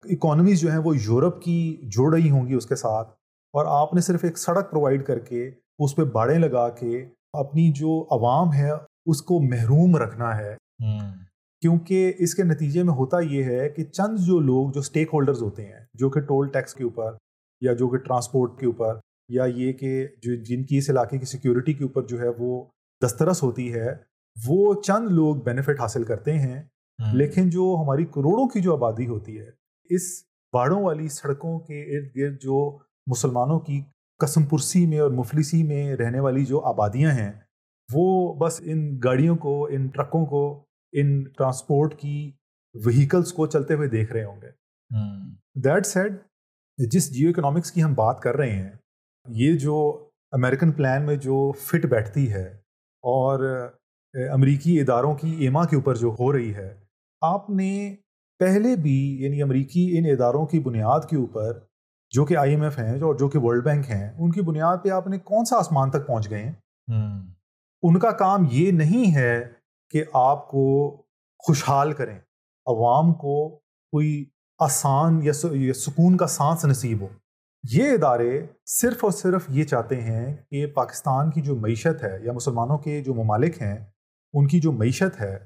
اکانومیز 0.04 0.60
جو 0.60 0.70
ہیں 0.70 0.78
وہ 0.78 0.96
یورپ 0.96 1.42
کی 1.42 1.80
جوڑ 1.82 2.14
رہی 2.14 2.30
ہوں 2.30 2.48
گی 2.48 2.54
اس 2.54 2.66
کے 2.66 2.76
ساتھ۔ 2.76 3.08
اور 3.52 3.66
آپ 3.68 3.94
نے 3.94 4.00
صرف 4.00 4.24
ایک 4.24 4.38
سڑک 4.38 4.70
پرووائڈ 4.70 5.06
کر 5.06 5.18
کے 5.18 5.50
اس 5.78 5.96
پہ 5.96 6.02
باڑیں 6.02 6.38
لگا 6.38 6.68
کے 6.68 7.08
اپنی 7.32 7.72
جو 7.72 8.06
عوام 8.10 8.52
ہے 8.52 8.70
اس 9.06 9.22
کو 9.22 9.40
محروم 9.40 9.96
رکھنا 9.96 10.38
ہے۔ 10.38 10.56
کیونکہ 11.60 12.12
اس 12.18 12.34
کے 12.34 12.42
نتیجے 12.42 12.82
میں 12.82 12.94
ہوتا 12.94 13.20
یہ 13.20 13.44
ہے 13.44 13.68
کہ 13.68 13.84
چند 13.84 14.18
جو 14.18 14.40
لوگ 14.40 14.70
جو 14.70 14.80
اسٹیک 14.80 15.08
ہولڈرز 15.12 15.42
ہوتے 15.42 15.64
ہیں 15.64 15.80
جو 15.94 16.10
کہ 16.10 16.20
ٹول 16.20 16.48
ٹیکس 16.48 16.74
کے 16.74 16.84
اوپر 16.84 17.16
یا 17.60 17.72
جو 17.72 17.88
کہ 17.88 17.96
ٹرانسپورٹ 17.96 18.60
کے 18.60 18.66
اوپر 18.66 18.98
یا 19.28 19.44
یہ 19.44 19.72
کہ 19.72 20.06
جو 20.22 20.34
جن 20.44 20.64
کی 20.64 20.78
اس 20.78 20.90
علاقے 20.90 21.18
کی 21.18 21.26
سیکیورٹی 21.26 21.72
کے 21.72 21.84
اوپر 21.84 22.02
جو 22.02 22.20
ہے 22.20 22.28
وہ 22.38 22.64
دسترس 23.04 23.42
ہوتی 23.42 23.74
ہے 23.74 23.94
وہ 24.46 24.82
چند 24.82 25.08
لوگ 25.08 25.36
بینیفٹ 25.36 25.80
حاصل 25.80 26.04
کرتے 26.04 26.38
ہیں۔ 26.38 26.62
لیکن 27.12 27.50
جو 27.50 27.76
ہماری 27.82 28.04
کروڑوں 28.04 28.48
کی 28.48 28.60
جو 28.60 28.74
آبادی 28.74 29.06
ہوتی 29.06 29.40
ہے 29.40 29.50
اس 29.84 30.02
باڑوں 30.52 30.82
والی 30.82 31.08
سڑکوں 31.08 31.58
کے 31.58 31.80
ارد 31.82 32.16
گرد 32.16 32.42
جو 32.42 32.78
مسلمانوں 33.06 33.60
کی 33.60 33.82
قسم 34.18 34.42
پرسی 34.42 34.86
میں 34.86 34.98
اور 34.98 35.10
مفلسی 35.10 35.62
میں 35.62 35.96
رہنے 35.96 36.20
والی 36.20 36.44
جو 36.44 36.60
آبادیاں 36.60 37.10
ہیں 37.10 37.32
وہ 37.92 38.34
بس 38.34 38.60
ان 38.64 38.98
گاڑیوں 39.04 39.36
کو 39.36 39.66
ان 39.66 39.86
ٹرکوں 39.86 40.26
کو 40.26 40.65
ان 40.92 41.24
ٹرانسپورٹ 41.24 41.94
کی 41.98 42.32
وہیکلس 42.74 43.32
کو 43.32 43.46
چلتے 43.46 43.74
ہوئے 43.74 43.88
دیکھ 43.88 44.12
رہے 44.12 44.24
ہوں 44.24 44.40
گے۔ 44.42 44.50
دیٹ 45.60 45.86
سیڈ 45.86 46.16
جس 46.78 47.14
جیو 47.14 47.28
اکنامکس 47.28 47.72
کی 47.72 47.82
ہم 47.82 47.94
بات 47.94 48.20
کر 48.20 48.36
رہے 48.36 48.50
ہیں 48.50 48.70
یہ 49.28 49.58
جو 49.58 50.08
امریکن 50.32 50.72
پلان 50.72 51.06
میں 51.06 51.16
جو 51.16 51.52
فٹ 51.52 51.86
بیٹھتی 51.86 52.32
ہے 52.32 52.46
اور 53.02 53.68
امریکی 54.32 54.80
اداروں 54.80 55.14
کی 55.14 55.30
ایما 55.30 55.64
کے 55.64 55.76
اوپر 55.76 55.94
جو 55.94 56.16
ہو 56.18 56.32
رہی 56.32 56.54
ہے 56.54 56.80
آپ 57.20 57.50
نے 57.50 57.96
پہلے 58.38 58.76
بھی 58.76 59.24
یعنی 59.24 59.42
امریکی 59.42 59.98
ان 59.98 60.04
اداروں 60.10 60.46
کی 60.46 60.60
بنیاد 60.60 61.00
کے 61.10 61.16
اوپر 61.16 61.58
جو 62.10 62.24
کہ 62.24 62.36
آئی 62.36 62.50
ایم 62.50 62.62
ایف 62.62 62.78
ہیں 62.78 63.00
اور 63.00 63.14
جو 63.14 63.28
کہ 63.28 63.38
ورلڈ 63.38 63.64
بینک 63.64 63.90
ہیں 63.90 64.10
ان 64.18 64.30
کی 64.30 64.40
بنیاد 64.40 64.76
پہ 64.84 64.88
آپ 64.88 65.06
نے 65.06 65.18
کون 65.18 65.44
سا 65.44 65.56
آسمان 65.56 65.90
تک 65.90 66.06
پہنچ 66.06 66.30
گئے 66.30 66.44
ہیں؟ 66.44 66.52
ان 67.82 67.98
کا 67.98 68.10
کام 68.10 68.46
یہ 68.50 68.72
نہیں 68.72 69.14
ہے 69.14 69.48
کہ 69.90 70.04
آپ 70.12 70.48
کو 70.48 70.96
خوشحال 71.38 71.92
کریں 71.92 72.18
عوام 72.66 73.12
کو 73.12 73.48
کوئی 73.92 74.24
آسان 74.58 75.20
یا 75.22 75.32
سکون 75.72 76.16
کا 76.16 76.26
سانس 76.26 76.64
نصیب 76.64 77.00
ہو۔ 77.00 77.08
یہ 77.72 77.90
ادارے 77.90 78.46
صرف 78.66 79.04
اور 79.04 79.12
صرف 79.12 79.42
یہ 79.48 79.64
چاہتے 79.64 80.00
ہیں 80.00 80.36
کہ 80.50 80.66
پاکستان 80.66 81.30
کی 81.30 81.40
جو 81.40 81.56
معیشت 81.56 82.04
ہے 82.04 82.18
یا 82.22 82.32
مسلمانوں 82.32 82.78
کے 82.78 83.00
جو 83.00 83.14
ممالک 83.14 83.62
ہیں 83.62 83.84
ان 84.32 84.46
کی 84.46 84.60
جو 84.60 84.72
معیشت 84.72 85.20
ہے 85.20 85.38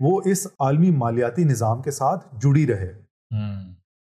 وہ 0.00 0.20
اس 0.24 0.46
عالمی 0.58 0.90
مالیاتی 0.90 1.44
نظام 1.44 1.82
کے 1.82 1.90
ساتھ 1.90 2.34
جڑی 2.40 2.66
رہے۔ 2.66 2.92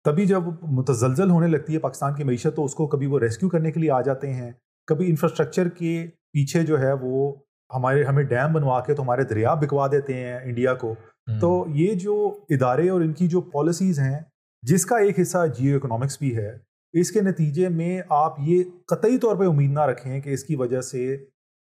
تبھی 0.04 0.26
جب 0.26 0.44
متزلزل 0.62 1.30
ہونے 1.30 1.48
لگتی 1.48 1.74
ہے 1.74 1.80
پاکستان 1.80 2.16
کی 2.16 2.24
معیشت 2.24 2.56
تو 2.56 2.66
اس 2.66 2.76
کو 2.76 2.88
کبھی 2.88 3.08
وہ 3.08 3.20
ریسکیو 3.20 3.50
کرنے 3.50 3.72
کے 3.72 3.80
لیے 3.80 3.92
آ 3.92 4.02
جاتے 4.02 4.34
ہیں۔ 4.34 4.52
کبھی 4.88 5.10
انفراسٹرکچر 5.10 5.70
کے 5.70 6.08
پیچھے 6.34 6.64
جو 6.64 6.80
ہے 6.80 6.94
وہ 7.02 7.36
ہمارے 7.76 8.04
ہمیں 8.04 8.24
ڈیم 8.24 8.54
بنوا 8.54 8.80
کے 8.82 8.94
تو 8.94 9.04
ہمارے 9.04 9.24
دریا 9.24 9.54
بکوا 9.54 9.88
دیتے 9.88 10.14
ہیں 10.14 10.40
انڈیا 10.44 10.74
کو۔ 10.74 10.96
تو 11.40 11.66
یہ 11.70 11.94
جو 11.94 12.40
ادارے 12.50 12.90
اور 12.90 13.02
ان 13.02 13.14
کی 13.14 13.28
جو 13.28 13.42
پالیسیز 13.42 14.00
ہیں 14.00 14.20
جس 14.62 14.86
کا 14.86 14.98
ایک 14.98 15.20
حصہ 15.20 15.38
جیو 15.58 15.76
اکنامکس 15.76 16.20
بھی 16.20 16.38
ہے 16.38 16.58
اس 16.94 17.12
کے 17.12 17.22
نتیجے 17.22 17.70
میں 17.70 18.02
آپ 18.10 18.36
یہ 18.40 18.64
قطعی 18.88 19.18
طور 19.18 19.36
پہ 19.36 19.44
امید 19.44 19.72
نہ 19.72 19.80
رکھیں 19.80 20.22
کہ 20.22 20.30
اس 20.30 20.44
کی 20.44 20.56
وجہ 20.56 20.82
سے 20.82 21.18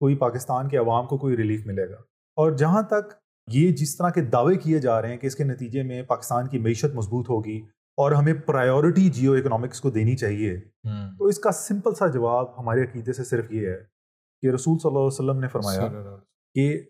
کوئی 0.01 0.15
پاکستان 0.17 0.69
کے 0.69 0.77
عوام 0.79 1.07
کو 1.07 1.19
کوئی 1.19 1.37
ریلیف 1.37 1.67
ملے 1.67 1.89
گا۔ 1.89 1.97
اور 2.37 2.53
جہاں 2.53 2.83
تک 2.83 3.13
یہ 3.53 3.73
جس 3.73 3.97
طرح 3.97 4.11
کے 4.11 4.21
دعوے 4.21 4.57
کیے 4.57 4.79
جا 4.79 5.03
رہے 5.03 5.09
ہیں 5.09 5.17
کہ 5.17 5.27
اس 5.27 5.37
کے 5.37 5.45
نتیجے 5.45 5.83
میں 5.83 6.03
پاکستان 6.03 6.47
کی 6.47 6.59
معیشت 6.59 6.95
مضبوط 6.95 7.31
ہوگی 7.31 7.59
اور 7.97 8.13
ہمیں 8.13 8.35
پرائیورٹی 8.35 9.09
جیو 9.09 9.33
اکنامکس 9.33 9.81
کو 9.81 9.91
دینی 9.91 10.17
چاہیے 10.17 10.61
تو 11.19 11.25
اس 11.25 11.39
کا 11.39 11.53
سمپل 11.53 11.95
سا 11.95 12.07
جواب 12.07 12.61
ہمارے 12.61 12.83
عقیدے 12.83 13.13
سے 13.13 13.25
صرف 13.25 13.53
یہ 13.53 13.69
ہے۔ 13.69 13.98
کہ 14.43 14.51
رسول 14.51 14.79
صلی 14.79 14.89
اللہ 14.89 14.99
علیہ 14.99 15.07
وسلم 15.07 15.41
نے 15.41 15.49
فرمایا 15.49 15.89
کہ 16.55 16.83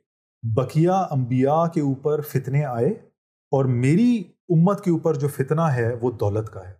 بقیہ 0.42 1.04
انبیاء 1.10 1.66
کے 1.66 1.80
اوپر 1.80 2.20
فتنے 2.20 2.64
آئے 2.64 2.88
اور 3.52 3.64
میری 3.64 4.22
امت 4.48 4.84
کے 4.84 4.90
اوپر 4.90 5.14
جو 5.14 5.28
فتنہ 5.28 5.60
ہے 5.60 5.92
وہ 5.94 6.10
دولت 6.10 6.50
کا 6.50 6.68
ہے۔ 6.68 6.74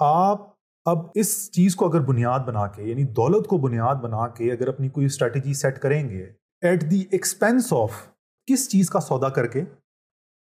آپ 0.00 0.40
اب 0.86 0.98
اس 1.14 1.50
چیز 1.52 1.76
کو 1.76 1.88
اگر 1.88 2.00
بنیاد 2.00 2.40
بنا 2.40 2.66
کے 2.66 2.82
یعنی 2.82 3.04
دولت 3.04 3.46
کو 3.46 3.58
بنیاد 3.58 3.94
بنا 3.94 4.26
کے 4.28 4.52
اگر 4.52 4.68
اپنی 4.68 4.88
کوئی 4.88 5.06
اسٹریٹجی 5.06 5.54
سیٹ 5.54 5.78
کریں 5.78 6.08
گے 6.10 6.24
ایٹ 6.62 6.90
دی 6.90 7.04
ایکسپینس 7.10 7.72
آف 7.72 7.90
کس 8.48 8.68
چیز 8.68 8.90
کا 8.90 9.00
سودا 9.00 9.28
کر 9.28 9.46
کے؟ 9.46 9.64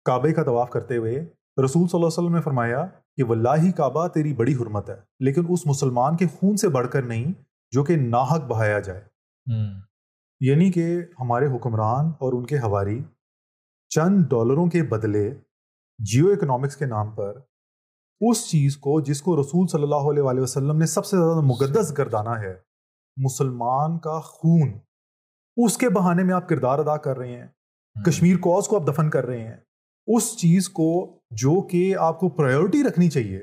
کعبے 0.05 0.33
کا 0.33 0.43
طواف 0.43 0.69
کرتے 0.69 0.97
ہوئے 0.97 1.19
رسول 1.57 1.87
صلی 1.87 1.97
اللہ 1.97 2.07
علیہ 2.07 2.19
وسلم 2.19 2.35
نے 2.35 2.41
فرمایا 2.41 2.85
کہ 3.17 3.23
واللہ 3.23 3.71
کعبہ 3.77 4.07
تیری 4.07 4.33
بڑی 4.33 4.53
حرمت 4.55 4.89
ہے 4.89 4.95
لیکن 5.19 5.45
اس 5.49 5.65
مسلمان 5.65 6.17
کے 6.17 6.27
خون 6.27 6.57
سے 6.57 6.69
بڑھ 6.69 6.87
کر 6.87 7.01
نہیں 7.01 7.31
جو 7.71 7.83
کہ 7.83 7.95
ناحق 7.95 8.41
بہایا 8.41 8.79
جائے۔ 8.79 9.01
یعنی 10.39 10.71
کہ 10.71 10.97
ہمارے 11.19 11.47
حکمران 11.47 12.05
اور 12.05 12.33
ان 12.33 12.45
کے 12.45 12.57
ہواری 12.57 13.03
چند 13.89 14.23
ڈالروں 14.23 14.69
کے 14.69 14.83
بدلے 14.83 15.31
جیو 15.99 16.31
اکنامکس 16.31 16.77
کے 16.77 16.85
نام 16.85 17.11
پر 17.11 17.39
اس 18.21 18.49
چیز 18.49 18.77
کو 18.77 19.01
جس 19.01 19.21
کو 19.21 19.41
رسول 19.41 19.67
صلی 19.67 19.83
اللہ 19.83 19.95
علیہ 19.95 20.21
وآلہ 20.21 20.41
وسلم 20.41 20.77
نے 20.77 20.85
سب 20.85 21.05
سے 21.05 21.17
زیادہ 21.17 21.41
مقدس 21.41 21.97
گردانا 21.97 22.39
ہے 22.39 22.55
مسلمان 23.17 23.99
کا 23.99 24.19
خون۔ 24.19 24.73
اس 25.57 25.77
کے 25.77 25.89
بہانے 25.89 26.23
میں 26.23 26.33
آپ 26.33 26.49
کردار 26.49 26.79
ادا 26.79 26.97
کر 26.97 27.17
رہے 27.17 27.37
ہیں۔ 27.37 27.47
کشمیر 28.05 28.37
کوز 28.37 28.67
کو 28.67 28.75
آپ 28.75 28.87
دفن 28.87 29.09
کر 29.09 29.25
رہے 29.25 29.47
ہیں۔ 29.47 29.57
اس 30.07 30.37
چیز 30.37 30.69
کو 30.69 31.19
جو 31.29 31.67
کہ 31.67 31.95
آپ 31.95 32.19
کو 32.19 32.29
پرائیورٹی 32.29 32.83
رکھنی 32.83 33.09
چاہیے۔ 33.09 33.39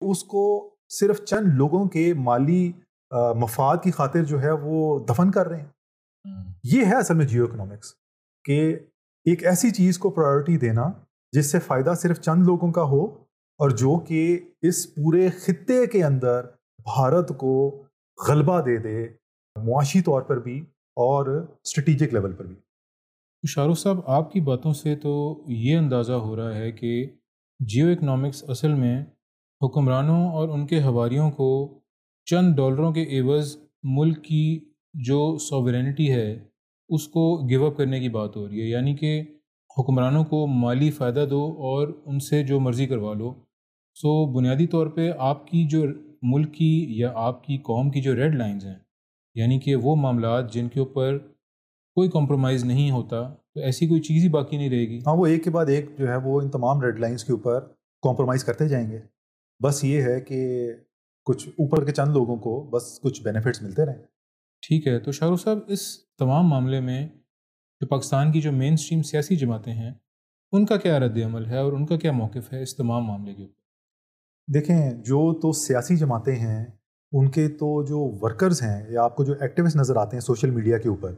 اس 0.00 0.24
کو 0.24 0.74
صرف 0.88 1.24
چند 1.24 1.46
لوگوں 1.46 1.88
کے 1.88 2.14
مالی 2.14 2.72
مفاد 3.14 3.76
کی 3.84 3.90
خاطر 3.90 4.24
جو 4.24 4.42
ہے 4.42 4.50
وہ 4.50 5.04
دفن 5.04 5.30
کر 5.30 5.48
رہے 5.48 5.60
ہیں۔ 5.60 5.68
یہ 6.64 6.84
ہے 6.84 6.96
اصل 6.96 7.14
میں 7.14 7.26
جیو 7.26 7.44
اکنامکس 7.44 7.94
کہ 8.44 8.74
ایک 9.24 9.46
ایسی 9.46 9.70
چیز 9.70 9.98
کو 9.98 10.10
پرائرٹی 10.10 10.56
دینا 10.56 10.82
جس 11.32 11.52
سے 11.52 11.58
فائدہ 11.60 11.92
صرف 11.96 12.20
چند 12.20 12.42
لوگوں 12.46 12.72
کا 12.72 12.82
ہو 12.82 13.04
اور 13.58 13.70
جو 13.70 13.98
کہ 13.98 14.40
اس 14.62 14.94
پورے 14.94 15.28
خطے 15.30 15.86
کے 15.86 16.04
اندر 16.04 16.46
بھارت 16.78 17.32
کو 17.38 17.82
غلبہ 18.28 18.60
دے 18.60 18.76
دے 18.76 19.08
معاشی 19.56 20.02
طور 20.02 20.22
پر 20.22 20.38
بھی 20.38 20.60
اور 20.96 21.48
اسٹریٹجک 21.64 22.14
لیول 22.14 22.32
پر 22.32 22.44
بھی۔ 22.44 22.54
شاہ 23.46 23.66
رخ 23.66 23.78
صاحب 23.78 23.96
آپ 24.06 24.32
کی 24.32 24.40
باتوں 24.40 24.72
سے 24.72 24.96
تو 24.96 25.44
یہ 25.46 25.78
اندازہ 25.78 26.12
ہو 26.12 26.36
رہا 26.36 26.54
ہے 26.54 26.72
کہ 26.72 27.06
جیو 27.60 27.88
اکنامکس 27.88 28.44
اصل 28.48 28.74
میں 28.74 29.04
حکمرانوں 29.62 30.30
اور 30.30 30.48
ان 30.48 30.66
کے 30.66 30.82
ہواریوں 30.82 31.30
کو 31.30 31.78
چند 32.24 32.56
ڈالروں 32.56 32.92
کے 32.92 33.02
ایوز 33.02 33.56
ملک 33.82 34.24
کی 34.24 34.60
جو 34.94 35.38
سوورینٹی 35.38 36.12
ہے، 36.12 36.38
اس 36.88 37.08
کو 37.08 37.48
گیو 37.48 37.66
اپ 37.66 37.76
کرنے 37.76 38.00
کی 38.00 38.08
بات 38.08 38.36
ہو 38.36 38.48
رہی 38.48 38.62
ہے۔ 38.62 38.66
یعنی 38.66 38.94
کہ 38.94 39.22
حکمرانوں 39.78 40.24
کو 40.24 40.46
مالی 40.46 40.90
فائدہ 40.90 41.26
دو 41.30 41.44
اور 41.44 42.02
ان 42.06 42.20
سے 42.20 42.42
جو 42.42 42.60
مرضی 42.60 42.86
کروا 42.86 43.14
لو۔ 43.14 43.34
سو 43.94 44.26
بنیادی 44.26 44.66
طور 44.66 44.86
پہ 44.86 45.10
آپ 45.18 45.46
کی 45.46 45.64
جو 45.64 45.84
ملک 46.22 46.54
کی 46.54 46.86
یا 46.88 47.12
آپ 47.14 47.44
کی 47.44 47.58
قوم 47.58 47.90
کی 47.90 48.00
جو 48.00 48.16
ریڈ 48.16 48.34
لائنز 48.34 48.66
ہیں 48.66 48.74
یعنی 49.34 49.58
کہ 49.58 49.76
وہ 49.76 49.96
معاملات 49.96 50.52
جن 50.52 50.68
کے 50.68 50.80
اوپر 50.80 51.18
کوئی 51.94 52.10
کمپرومائز 52.10 52.64
نہیں 52.64 52.90
ہوتا، 52.90 53.34
تو 53.54 53.60
ایسی 53.60 53.86
کوئی 53.86 54.00
چیز 54.00 54.24
ہی 54.24 54.28
باقی 54.28 54.56
نہیں 54.56 54.70
رہے 54.70 54.88
گی۔ 54.88 54.98
ہاں 55.06 55.16
وہ 55.16 55.26
ایک 55.26 55.44
کے 55.44 55.50
بعد 55.50 55.66
ایک 55.66 55.86
جو 55.98 56.08
ہے، 56.08 56.16
وہ 56.16 56.40
ان 56.40 56.50
تمام 56.50 56.80
ریڈ 56.80 56.98
لائنز 56.98 57.24
کے 57.24 57.32
اوپر 57.32 57.60
کمپرومائز 58.02 58.44
کرتے 58.44 58.68
جائیں 58.68 58.90
گے۔ 58.90 58.98
بس 59.62 59.84
یہ 59.84 60.02
ہے 60.02 60.20
کہ 60.20 60.70
کچھ 61.24 61.48
اوپر 61.48 61.84
کے 61.84 61.92
چند 61.92 62.12
لوگوں 62.12 62.36
کو 62.36 62.62
بس 62.62 63.00
کچھ 63.00 63.22
بینیفٹس 63.22 63.62
ملتے 63.62 63.86
رہیں۔ 63.86 64.02
ٹھیک 64.60 64.86
ہے 64.86 64.98
تو 64.98 65.12
شاہ 65.12 65.28
رخ 65.30 65.42
صاحب 65.42 65.58
اس 65.68 65.98
تمام 66.18 66.48
معاملے 66.48 66.80
میں 66.80 67.08
جو 67.80 67.86
پاکستان 67.86 68.32
کی 68.32 68.40
جو 68.40 68.52
مین 68.52 68.72
اسٹریم 68.72 69.02
سیاسی 69.02 69.36
جماعتیں 69.36 69.72
ہیں 69.72 69.90
ان 70.52 70.66
کا 70.66 70.76
کیا 70.76 71.00
رد 71.00 71.18
عمل 71.24 71.46
ہے 71.46 71.58
اور 71.58 71.72
ان 71.72 71.86
کا 71.86 71.96
کیا 71.96 72.12
موقف 72.12 72.52
ہے 72.52 72.62
اس 72.62 72.76
تمام 72.76 73.04
معاملے 73.04 73.34
کے 73.34 73.42
اوپر؟ 73.42 73.54
دیکھیں 74.54 74.90
جو 74.90 75.40
تو 75.40 75.52
سیاسی 75.52 75.96
جماعتیں 75.96 76.36
ہیں 76.36 76.64
ان 77.12 77.30
کے 77.30 77.48
تو 77.48 77.84
جو 77.84 77.98
ورکرز 78.20 78.62
ہیں 78.62 78.90
یا 78.90 79.02
آپ 79.02 79.16
کو 79.16 79.24
جو 79.24 79.34
ایکٹیوسٹ 79.40 79.76
نظر 79.76 79.96
آتے 79.96 80.16
ہیں 80.16 80.20
سوشل 80.20 80.50
میڈیا 80.50 80.78
کے 80.78 80.88
اوپر 80.88 81.14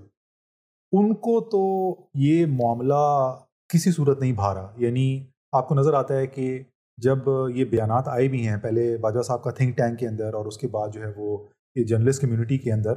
ان 0.92 1.14
کو 1.14 1.40
تو 1.40 1.94
یہ 2.14 2.46
معاملہ 2.46 3.34
کسی 3.68 3.92
صورت 3.92 4.20
نہیں 4.20 4.32
بھا 4.32 4.54
رہا۔ 4.54 4.74
یعنی 4.76 5.26
آپ 5.52 5.68
کو 5.68 5.74
نظر 5.74 5.94
آتا 5.94 6.16
ہے 6.16 6.26
کہ 6.26 6.62
جب 6.96 7.18
یہ 7.54 7.64
بیانات 7.64 8.08
آئے 8.08 8.28
بھی 8.28 8.48
ہیں 8.48 8.56
پہلے 8.56 8.98
باجوہ 8.98 9.22
صاحب 9.22 9.42
کا 9.42 9.50
تھنک 9.50 9.76
ٹینک 9.76 9.98
کے 9.98 10.08
اندر 10.08 10.34
اور 10.34 10.46
اس 10.46 10.58
کے 10.58 10.68
بعد 10.68 10.88
جو 10.92 11.02
ہے 11.02 11.12
وہ 11.16 11.46
یہ 11.74 11.84
جرنلسٹ 11.84 12.22
کمیونٹی 12.22 12.58
کے 12.58 12.72
اندر 12.72 12.94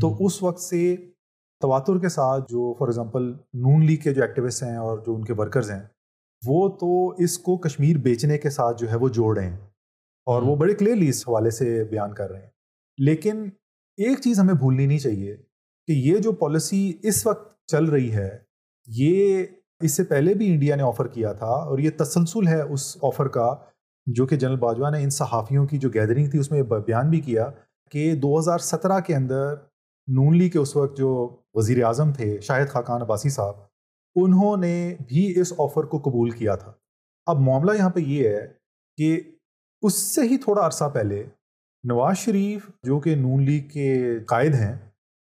تو 0.00 0.26
اس 0.26 0.42
وقت 0.42 0.60
سے 0.60 0.96
تواتر 1.60 1.98
کے 1.98 2.08
ساتھ 2.08 2.44
جو 2.48 2.74
فار 2.74 2.88
ایگزامپل 2.88 3.22
نون 3.54 3.86
لیگ 3.86 3.96
کے 3.96 4.14
جو 4.14 4.22
ایکٹیوسٹ 4.22 4.62
ہیں 4.62 4.76
اور 4.76 4.98
جو 4.98 5.14
ان 5.14 5.24
کے 5.24 5.32
ورکرز 5.32 5.70
ہیں 5.70 5.82
وہ 6.46 6.68
تو 6.68 7.08
اس 7.08 7.38
کو 7.38 7.56
کشمیر 7.56 7.96
بیچنے 7.96 8.38
کے 8.38 8.50
ساتھ 8.50 8.80
جو 8.80 8.90
ہے 8.90 8.96
وہ 8.96 9.08
جوڑ 9.08 9.38
رہے 9.38 9.50
ہیں 9.50 9.56
اور 10.26 10.42
وہ 10.42 10.56
بڑے 10.56 10.74
کلیئرلی 10.74 11.08
اس 11.08 11.28
حوالے 11.28 11.50
سے 11.50 11.84
بیان 11.84 12.14
کر 12.14 12.30
رہے 12.30 12.40
ہیں۔ 12.40 12.50
لیکن 12.98 13.44
ایک 13.96 14.20
چیز 14.20 14.40
ہمیں 14.40 14.54
بھولنی 14.54 14.86
نہیں 14.86 14.98
چاہیے 14.98 15.36
کہ 15.86 15.92
یہ 15.92 16.18
جو 16.18 16.32
پالیسی 16.32 16.92
اس 17.02 17.26
وقت 17.26 17.66
چل 17.66 17.84
رہی 17.84 18.12
ہے 18.12 18.38
یہ 18.86 19.44
اس 19.80 19.96
سے 19.96 20.04
پہلے 20.04 20.34
بھی 20.34 20.52
انڈیا 20.52 20.76
نے 20.76 20.82
آفر 20.82 21.06
کیا 21.06 21.32
تھا 21.32 21.46
اور 21.46 21.78
یہ 21.78 21.90
تسلسل 21.98 22.48
ہے 22.48 22.60
اس 22.62 22.96
آفر 23.02 23.28
کا 23.28 23.54
جو 24.06 24.26
کہ 24.26 24.36
جنرل 24.36 24.56
باجوہ 24.56 24.90
نے 24.90 25.02
ان 25.02 25.10
صحافیوں 25.10 25.66
کی 25.66 25.78
جو 25.78 25.88
گیدرنگ 25.94 26.30
تھی 26.30 26.38
اس 26.38 26.50
میں 26.50 26.62
بیان 26.62 27.10
بھی 27.10 27.20
کیا 27.20 27.50
کہ 27.92 28.14
دو 28.14 28.38
ہزار 28.38 28.58
سترہ 28.58 28.98
کے 29.00 29.14
اندر 29.14 29.54
نون 30.08 30.36
لی 30.36 30.48
کے 30.50 30.58
اس 30.58 30.74
وقت 30.76 30.96
جو 30.98 31.10
وزیر 31.54 31.84
اعظم 31.84 32.12
تھے 32.12 32.40
شاہد 32.40 32.68
خاقان 32.68 33.02
عباسی 33.02 33.30
صاحب، 33.30 33.54
انہوں 34.16 34.56
نے 34.56 34.94
بھی 35.08 35.40
اس 35.40 35.52
آفر 35.58 35.84
کو 35.84 35.98
قبول 35.98 36.30
کیا 36.30 36.54
تھا۔ 36.54 36.72
اب 37.26 37.40
معاملہ 37.40 37.76
یہاں 37.76 37.90
پہ 37.90 38.00
یہ 38.00 38.28
ہے 38.28 38.46
کہ 38.98 39.20
اس 39.82 39.94
سے 39.94 40.22
ہی 40.22 40.36
تھوڑا 40.38 40.66
عرصہ 40.66 40.88
پہلے 40.94 41.22
نواز 41.84 42.16
شریف 42.16 42.68
جو 42.82 42.98
کہ 43.00 43.14
نون 43.14 43.44
لیگ 43.44 43.68
کے 43.68 44.18
قائد 44.24 44.54
ہیں، 44.54 44.74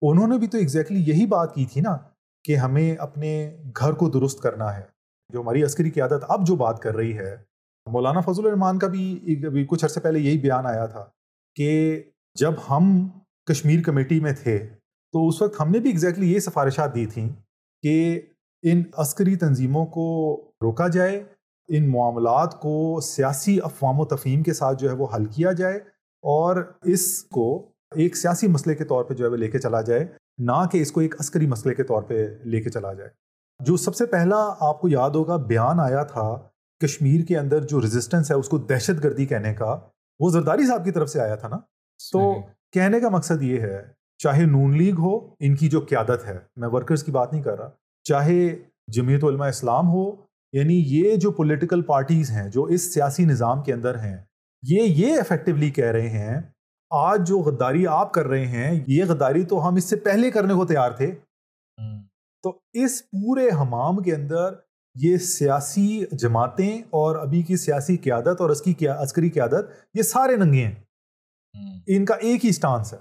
انہوں 0.02 0.28
نے 0.28 0.38
بھی 0.38 0.46
تو 0.46 0.58
ایگزیکٹلی 0.58 1.02
یہی 1.06 1.26
بات 1.26 1.54
کی 1.54 1.64
تھی 1.64 1.80
نا 1.80 1.96
کہ 2.44 2.56
ہمیں 2.56 2.96
اپنے 2.96 3.56
گھر 3.76 3.92
کو 3.92 4.08
درست 4.08 4.40
کرنا 4.40 4.76
ہے۔ 4.76 4.82
جو 5.32 5.40
ہماری 5.40 5.64
عسکری 5.64 5.90
قیادت 5.90 6.24
اب 6.28 6.46
جو 6.46 6.56
بات 6.56 6.80
کر 6.82 6.96
رہی 6.96 7.18
ہے، 7.18 7.36
مولانا 7.86 8.20
فضل 8.20 8.46
الرحمان 8.46 8.78
کا 8.78 8.86
بھی 8.86 9.64
کچھ 9.70 9.84
عرصے 9.84 10.00
پہلے 10.00 10.18
یہی 10.18 10.38
بیان 10.38 10.66
آیا 10.66 10.86
تھا 10.86 11.04
کہ 11.56 12.02
جب 12.34 12.54
ہم 12.70 13.08
کشمیر 13.46 13.82
کمیٹی 13.82 14.20
میں 14.20 14.32
تھے، 14.42 14.58
تو 15.12 15.28
اس 15.28 15.42
وقت 15.42 15.60
ہم 15.60 15.70
نے 15.70 15.78
بھی 15.78 15.90
ایگزیکٹلی 15.90 16.32
یہ 16.32 16.38
سفارشات 16.38 16.94
دی 16.94 17.06
تھیں 17.06 17.28
کہ 17.82 18.20
ان 18.62 18.82
عسکری 18.96 19.36
تنظیموں 19.36 19.86
کو 19.86 20.06
روکا 20.62 20.88
جائے، 20.88 21.24
ان 21.68 21.90
معاملات 21.90 22.60
کو 22.60 23.00
سیاسی 23.00 23.58
افوام 23.62 24.00
و 24.00 24.04
تفہیم 24.04 24.42
کے 24.42 24.52
ساتھ 24.52 24.78
جو 24.78 24.88
ہے 24.88 24.94
وہ 24.94 25.06
حل 25.14 25.24
کیا 25.24 25.52
جائے 25.52 25.76
اور 26.24 26.62
اس 26.82 27.22
کو 27.22 27.72
ایک 27.96 28.16
سیاسی 28.16 28.48
مسئلے 28.48 28.74
کے 28.74 28.84
طور 28.84 29.04
پہ 29.04 29.14
جو 29.14 29.24
ہے 29.24 29.30
وہ 29.30 29.36
لے 29.36 29.48
کے 29.48 29.58
چلا 29.58 29.80
جائے۔ 29.80 30.06
نہ 30.38 30.64
کہ 30.72 30.82
اس 30.82 30.92
کو 30.92 31.00
ایک 31.00 31.14
عسکری 31.20 31.46
مسئلے 31.46 31.74
کے 31.74 31.82
طور 31.82 32.02
پہ 32.02 32.26
لے 32.44 32.60
کے 32.60 32.70
چلا 32.70 32.92
جائے۔ 32.92 33.10
جو 33.60 33.76
سب 33.76 33.94
سے 33.94 34.06
پہلا 34.06 34.36
آپ 34.60 34.80
کو 34.80 34.88
یاد 34.88 35.10
ہوگا 35.10 35.36
بیان 35.36 35.80
آیا 35.80 36.02
تھا 36.02 36.36
کشمیر 36.80 37.24
کے 37.24 37.38
اندر 37.38 37.60
جو 37.60 37.80
ریزسٹنس 37.80 38.30
ہے 38.30 38.36
اس 38.36 38.48
کو 38.48 38.58
دہشت 38.58 39.04
گردی 39.04 39.26
کہنے 39.26 39.54
کا 39.54 39.78
وہ 40.20 40.30
زرداری 40.30 40.66
صاحب 40.66 40.84
کی 40.84 40.90
طرف 40.90 41.08
سے 41.08 41.20
آیا 41.20 41.34
تھا 41.34 41.48
نا؟ 41.48 41.56
تو 42.12 42.40
کہنے 42.72 43.00
کا 43.00 43.08
مقصد 43.08 43.42
یہ 43.42 43.60
ہے 43.60 43.82
چاہے 44.18 44.44
نون 44.44 44.76
لیگ 44.76 44.98
ہو 44.98 45.16
ان 45.40 45.54
کی 45.54 45.68
جو 45.68 45.80
قیادت 45.80 46.26
ہے 46.26 46.38
میں 46.56 46.68
ورکرز 46.68 47.04
کی 47.04 47.12
بات 47.12 47.32
نہیں 47.32 47.42
کر 47.42 47.58
رہا 47.58 47.70
چاہے 48.06 48.48
جمعیت 48.86 49.24
علماء 49.24 49.48
اسلام 49.48 49.88
ہو 49.88 50.04
یعنی 50.52 50.74
یہ 50.86 51.16
جو 51.16 51.30
پولیٹیکل 51.30 51.82
پارٹیز 51.82 52.30
ہیں 52.30 52.48
جو 52.50 52.62
اس 52.64 52.94
سیاسی 52.94 53.24
نظام 53.24 53.62
کے 53.62 53.72
اندر 53.72 53.98
ہیں 53.98 54.16
یہ 54.62 54.82
یہ 54.82 55.20
افیکٹولی 55.20 55.70
کہہ 55.70 55.90
رہے 55.90 56.08
ہیں 56.08 56.40
آج 56.90 57.28
جو 57.28 57.38
غداری 57.38 57.86
آپ 57.86 58.12
کر 58.12 58.26
رہے 58.26 58.46
ہیں 58.46 58.80
یہ 58.86 59.04
غداری 59.04 59.44
تو 59.44 59.68
ہم 59.68 59.74
اس 59.74 59.84
سے 59.84 59.96
پہلے 59.96 60.30
کرنے 60.30 60.54
کو 60.54 60.66
تیار 60.66 60.90
تھے۔ 60.90 61.14
تو 62.42 62.58
اس 62.72 63.10
پورے 63.10 63.48
حمام 63.48 64.02
کے 64.02 64.14
اندر 64.14 64.52
یہ 64.94 65.16
سیاسی 65.16 66.04
جماعتیں 66.12 66.78
اور 66.78 67.16
ابھی 67.16 67.42
کی 67.42 67.56
سیاسی 67.56 67.96
قیادت 67.96 68.40
اور 68.40 68.50
اس 68.50 68.62
کی 68.62 68.88
عسکری 68.88 69.30
قیادت 69.30 69.66
یہ 69.94 70.02
سارے 70.02 70.36
ننگے 70.36 70.64
ہیں۔ 70.64 70.74
ان 71.86 72.04
کا 72.04 72.14
ایک 72.14 72.44
ہی 72.44 72.52
سٹانس 72.52 72.92
ہے۔ 72.92 72.98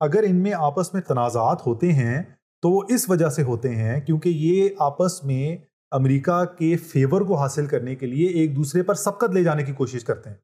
اگر 0.00 0.22
ان 0.22 0.36
میں 0.36 0.52
آپس 0.52 0.94
میں 0.94 1.02
تنازعات 1.02 1.66
ہوتے 1.66 1.92
ہیں 1.92 2.22
تو 2.62 2.70
وہ 2.70 2.82
اس 2.88 3.10
وجہ 3.10 3.28
سے 3.28 3.42
ہوتے 3.42 3.68
ہیں 3.68 4.00
کیونکہ 4.00 4.28
یہ 4.28 4.68
آپس 4.78 5.24
میں 5.24 5.56
امریکہ 5.90 6.44
کے 6.44 6.76
فیور 6.76 7.20
کو 7.20 7.34
حاصل 7.34 7.66
کرنے 7.66 7.94
کے 7.96 8.06
لیے 8.06 8.28
ایک 8.28 8.56
دوسرے 8.56 8.82
پر 8.82 8.94
سبقت 8.94 9.30
لے 9.30 9.44
جانے 9.44 9.64
کی 9.64 9.72
کوشش 9.72 10.04
کرتے 10.04 10.30
ہیں۔ 10.30 10.36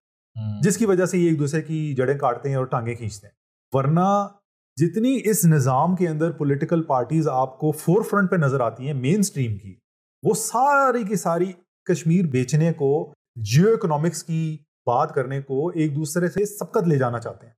جس 0.63 0.77
کی 0.77 0.87
وجہ 0.87 1.07
سے 1.07 1.19
یہ 1.19 1.29
ایک 1.29 1.39
دوسرے 1.39 1.63
کی 1.63 1.95
جڑیں 1.95 2.19
کاٹتے 2.19 2.49
ہیں 2.49 2.57
اور 2.57 2.65
ٹانگیں 2.65 2.95
کھینچتے 2.95 3.27
ہیں۔ 3.27 3.35
ورنہ 3.73 4.29
جتنی 4.77 5.21
اس 5.25 5.45
نظام 5.45 5.97
کے 5.97 6.09
اندر 6.09 6.31
پولیٹیکل 6.31 6.83
پارٹیز 6.83 7.29
آپ 7.29 7.59
کو 7.59 7.73
فور 7.73 8.03
فرنٹ 8.03 8.31
پہ 8.31 8.37
نظر 8.37 8.61
آتی 8.61 8.87
ہیں 8.87 8.95
مین 8.95 9.23
سٹریم 9.23 9.59
کی 9.59 9.75
وہ 10.23 10.35
ساری 10.35 11.05
کی 11.05 11.17
ساری 11.17 11.53
کشمیر 11.85 12.27
بیچنے 12.27 12.73
کو 12.73 13.13
جیو 13.37 13.73
اکنامکس 13.73 14.25
کی 14.25 14.57
بات 14.87 15.15
کرنے 15.15 15.41
کو 15.43 15.69
ایک 15.69 15.97
دوسرے 15.97 16.29
سے 16.29 16.45
سبقت 16.45 16.89
لے 16.89 16.99
جانا 16.99 17.19
چاہتے 17.19 17.47
ہیں۔ 17.47 17.55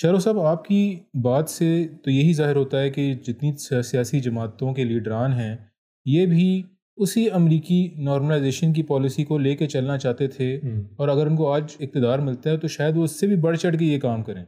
شہرو 0.00 0.18
صاحب 0.18 0.40
آپ 0.40 0.64
کی 0.64 1.00
بات 1.22 1.50
سے 1.50 1.88
تو 2.04 2.10
یہی 2.10 2.32
ظاہر 2.32 2.56
ہوتا 2.56 2.80
ہے 2.80 2.90
کہ 2.90 3.14
جتنی 3.14 3.56
سیاسی 3.82 4.20
جماعتوں 4.20 4.74
کے 4.74 4.84
لیڈران 4.84 5.32
ہیں 5.32 5.56
یہ 6.04 6.26
بھی 6.26 6.62
اسی 6.96 7.30
امریکی 7.30 7.94
نارملائزیشن 7.96 8.72
کی 8.72 8.82
پالیسی 8.82 9.24
کو 9.24 9.38
لے 9.38 9.56
کے 9.56 9.66
چلنا 9.66 9.98
چاہتے 9.98 10.26
تھے 10.28 10.60
اور 10.96 11.08
اگر 11.08 11.26
ان 11.26 11.36
کو 11.36 11.52
آج 11.52 11.76
اقتدار 11.80 12.18
ملتا 12.18 12.50
ہے 12.50 12.56
تو 12.56 12.68
شاید 12.68 12.96
وہ 12.96 13.04
اس 13.04 13.20
سے 13.20 13.26
بھی 13.26 13.36
بڑھ 13.36 13.58
چڑھ 13.58 13.76
کے 13.76 13.84
یہ 13.84 13.98
کام 13.98 14.22
کریں۔ 14.22 14.44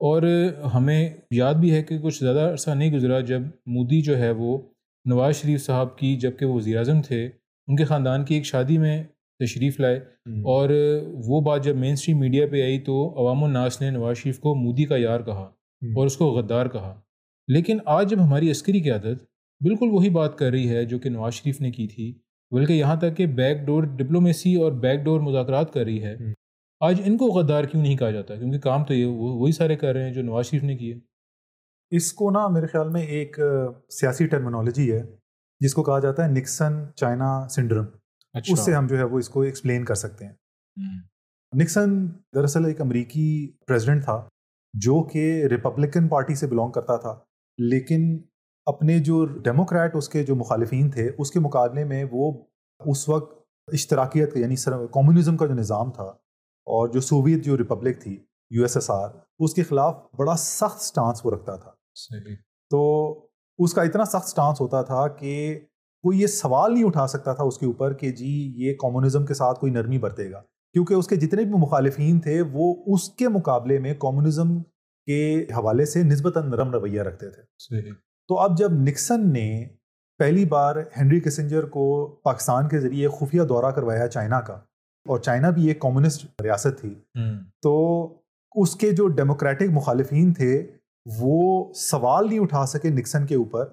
اور 0.00 0.22
ہمیں 0.74 1.10
یاد 1.30 1.54
بھی 1.54 1.74
ہے 1.74 1.82
کہ 1.82 1.98
کچھ 1.98 2.20
زیادہ 2.20 2.40
عرصہ 2.52 2.70
نہیں 2.70 2.92
گزرا 2.92 3.20
جب 3.20 3.40
مودی 3.66 4.00
جو 4.00 4.18
ہے 4.18 4.30
وہ 4.30 4.58
نواز 5.04 5.36
شریف 5.36 5.64
صاحب 5.64 5.98
کی 5.98 6.16
جبکہ 6.16 6.46
وہ 6.46 6.54
وزیر 6.54 6.76
اعظم 6.76 7.02
تھے 7.02 7.26
ان 7.68 7.76
کے 7.76 7.84
خاندان 7.84 8.24
کی 8.24 8.34
ایک 8.34 8.44
شادی 8.44 8.78
میں 8.78 9.04
تشریف 9.38 9.80
لائے۔ 9.80 9.96
اور 10.40 10.70
وہ 11.26 11.40
بات 11.40 11.64
جب 11.64 11.76
مین 11.76 11.92
اسٹریم 11.92 12.18
میڈیا 12.20 12.46
پہ 12.50 12.62
آئی 12.62 12.78
تو 12.78 13.14
عوام 13.18 13.44
الناس 13.44 13.80
نے 13.80 13.90
نواز 13.90 14.16
شریف 14.16 14.38
کو 14.38 14.54
مودی 14.54 14.84
کا 14.84 14.96
یار 14.96 15.20
کہا 15.20 15.50
اور 15.82 16.06
اس 16.06 16.16
کو 16.16 16.26
غدار 16.26 16.66
کہا۔ 16.66 17.00
لیکن 17.48 17.78
آج 17.84 18.10
جب 18.10 18.24
ہماری 18.24 18.50
عسکری 18.50 18.80
قیادت 18.80 19.24
بالکل 19.60 19.88
وہی 19.90 20.10
بات 20.10 20.38
کر 20.38 20.50
رہی 20.50 20.70
ہے 20.70 20.84
جو 20.84 20.98
کہ 20.98 21.10
نواز 21.10 21.34
شریف 21.34 21.60
نے 21.60 21.70
کی 21.70 21.88
تھی 21.88 22.18
بلکہ 22.50 22.72
یہاں 22.72 22.96
تک 22.96 23.16
کہ 23.16 23.26
بیک 23.26 23.66
ڈور 23.66 23.82
ڈپلومیسی 23.82 24.54
اور 24.54 24.72
بیک 24.72 25.00
ڈور 25.00 25.20
مذاکرات 25.20 25.72
کر 25.72 25.84
رہی 25.84 26.04
ہے۔ 26.04 26.16
آج 26.80 27.02
ان 27.04 27.16
کو 27.16 27.26
غدار 27.26 27.64
کیوں 27.64 27.82
نہیں 27.82 27.96
کہا 27.96 28.10
جاتا؟ 28.10 28.36
کیونکہ 28.36 28.58
کام 28.58 28.84
تو 28.84 28.94
یہ 28.94 29.06
وہی 29.06 29.52
سارے 29.52 29.76
کر 29.76 29.92
رہے 29.92 30.04
ہیں 30.04 30.14
جو 30.14 30.22
نواز 30.22 30.46
شریف 30.46 30.62
نے 30.62 30.76
کیے۔ 30.76 30.98
اس 31.90 32.12
کو 32.12 32.30
نا 32.30 32.48
میرے 32.48 32.66
خیال 32.66 32.88
میں 32.88 33.02
ایک 33.02 33.38
سیاسی 33.90 34.26
ٹرمنالوجی 34.26 34.92
ہے 34.92 35.02
جس 35.60 35.74
کو 35.74 35.82
کہا 35.82 35.98
جاتا 35.98 36.24
ہے 36.24 36.30
نکسن 36.30 36.72
چائنا 36.96 37.48
سنڈرم۔ 37.48 37.84
اچھا۔ 38.32 38.52
اس 38.52 38.60
سے 38.60 38.74
ہم 38.74 38.86
جو 38.86 38.98
ہے 38.98 39.02
وہ 39.02 39.18
اس 39.18 39.28
کو 39.28 39.40
ایکسپلین 39.40 39.84
کر 39.84 39.94
سکتے 39.94 40.26
ہیں۔ 40.26 40.32
نکسن 41.56 42.06
دراصل 42.34 42.64
ایک 42.64 42.80
امریکی 42.80 43.52
پریزیڈنٹ 43.66 44.04
تھا 44.04 44.28
جو 44.74 45.02
کہ 45.02 45.44
ریپبلکن 45.50 46.08
پارٹی 46.08 46.34
سے 46.34 46.46
بلونگ 46.46 46.72
کرتا 46.72 46.96
تھا 46.96 47.18
لیکن 47.58 48.18
اپنے 48.68 48.98
جو 48.98 49.24
ڈیموکریٹ 49.26 49.96
اس 49.96 50.08
کے 50.08 50.22
جو 50.24 50.36
مخالفین 50.36 50.90
تھے 50.90 51.10
اس 51.18 51.30
کے 51.30 51.40
مقابلے 51.40 51.84
میں 51.84 52.04
وہ 52.12 52.44
اس 52.86 53.08
وقت 53.08 53.38
اشتراکیت 53.72 54.36
یعنی 54.36 54.54
کمیونزم 54.92 55.36
کا 55.36 55.46
جو 55.46 55.54
نظام 55.54 55.90
تھا 55.90 56.02
اور 56.66 56.88
جو 56.88 57.00
سوویت 57.00 57.44
جو 57.44 57.58
ریپبلک 57.58 58.02
تھی 58.02 58.24
یو 58.50 58.62
ایس 58.62 58.76
ایس 58.76 58.90
آر 58.90 59.08
اس 59.38 59.54
کے 59.54 59.62
خلاف 59.62 59.94
بڑا 60.18 60.36
سخت 60.36 60.82
سٹانس 60.82 61.26
وہ 61.26 61.30
رکھتا 61.30 61.56
تھا۔ 61.56 61.70
صحیح۔ 61.94 62.34
تو 62.70 63.12
اس 63.58 63.74
کا 63.74 63.82
اتنا 63.82 64.04
سخت 64.04 64.28
سٹانس 64.28 64.60
ہوتا 64.60 64.82
تھا 64.82 65.08
کہ 65.08 65.60
کوئی 66.02 66.20
یہ 66.20 66.26
سوال 66.26 66.74
نہیں 66.74 66.84
اٹھا 66.84 67.06
سکتا 67.06 67.32
تھا 67.32 67.44
اس 67.44 67.58
کے 67.58 67.66
اوپر 67.66 67.92
کہ 67.92 68.10
جی 68.10 68.52
یہ 68.56 68.74
کمیونزم 68.74 69.26
کے 69.26 69.34
ساتھ 69.34 69.60
کوئی 69.60 69.72
نرمی 69.72 69.98
برتے 69.98 70.30
گا۔ 70.30 70.40
کیونکہ 70.72 70.94
اس 70.94 71.08
کے 71.08 71.16
جتنے 71.16 71.42
بھی 71.42 71.52
مخالفین 71.52 72.20
تھے 72.20 72.42
وہ 72.52 72.84
اس 72.86 73.08
کے 73.10 73.28
مقابلے 73.28 73.78
میں 73.78 73.94
کمیونزم 73.94 74.62
کے 75.06 75.42
حوالے 75.42 75.84
سے 75.84 76.02
نسبتاً 76.02 76.50
نرم 76.50 76.70
رویہ 76.70 77.02
رکھتے 77.02 77.30
تھے۔ 77.30 77.42
صحیح۔ 77.58 77.92
تو 78.28 78.38
اب 78.38 78.58
جب 78.58 78.72
نکسن 78.72 79.32
نے 79.32 79.68
پہلی 80.18 80.44
بار 80.44 80.76
ہینری 80.76 81.20
کسنجر 81.20 81.64
کو 81.64 82.06
پاکستان 82.24 82.68
کے 82.68 82.80
ذریعے 82.80 83.08
خفیہ 83.08 83.42
دورہ 83.42 83.70
کروایا 83.70 84.08
چائنا 84.08 84.40
کا 84.40 84.54
اور 85.06 85.18
چائنا 85.18 85.50
بھی 85.50 85.68
ایک 85.68 85.80
کمیونسٹ 85.80 86.40
ریاست 86.42 86.80
تھی 86.80 86.94
تو 87.62 87.74
اس 88.54 88.76
کے 88.76 88.90
جو 88.90 89.08
ڈیموکریٹک 89.08 89.70
مخالفین 89.70 90.32
تھے 90.32 90.66
وہ 91.18 91.72
سوال 91.74 92.28
نہیں 92.28 92.38
اٹھا 92.38 92.66
سکے 92.66 92.88
نکسن 92.88 93.26
کے 93.26 93.34
اوپر 93.34 93.64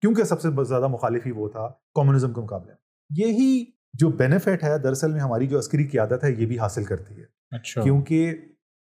کیونکہ 0.00 0.24
سب 0.24 0.40
سے 0.40 0.64
زیادہ 0.64 0.88
مخالف 0.88 1.26
ہی 1.26 1.30
وہ 1.30 1.48
تھا 1.48 1.68
کمیونزم 1.94 2.32
کے 2.32 2.40
مقابلے 2.40 2.72
یہی 3.10 3.64
جو 3.94 4.08
بینیفٹ 4.08 4.64
ہے 4.64 4.78
دراصل 4.78 5.12
میں 5.12 5.20
ہماری 5.20 5.46
جو 5.46 5.58
عسکری 5.58 5.84
قیادت 5.84 6.24
ہے 6.24 6.30
یہ 6.30 6.46
بھی 6.46 6.58
حاصل 6.58 6.84
کرتی 6.84 7.14
ہے۔ 7.18 7.24
اچھا۔ 7.56 7.82
کیونکہ 7.82 8.34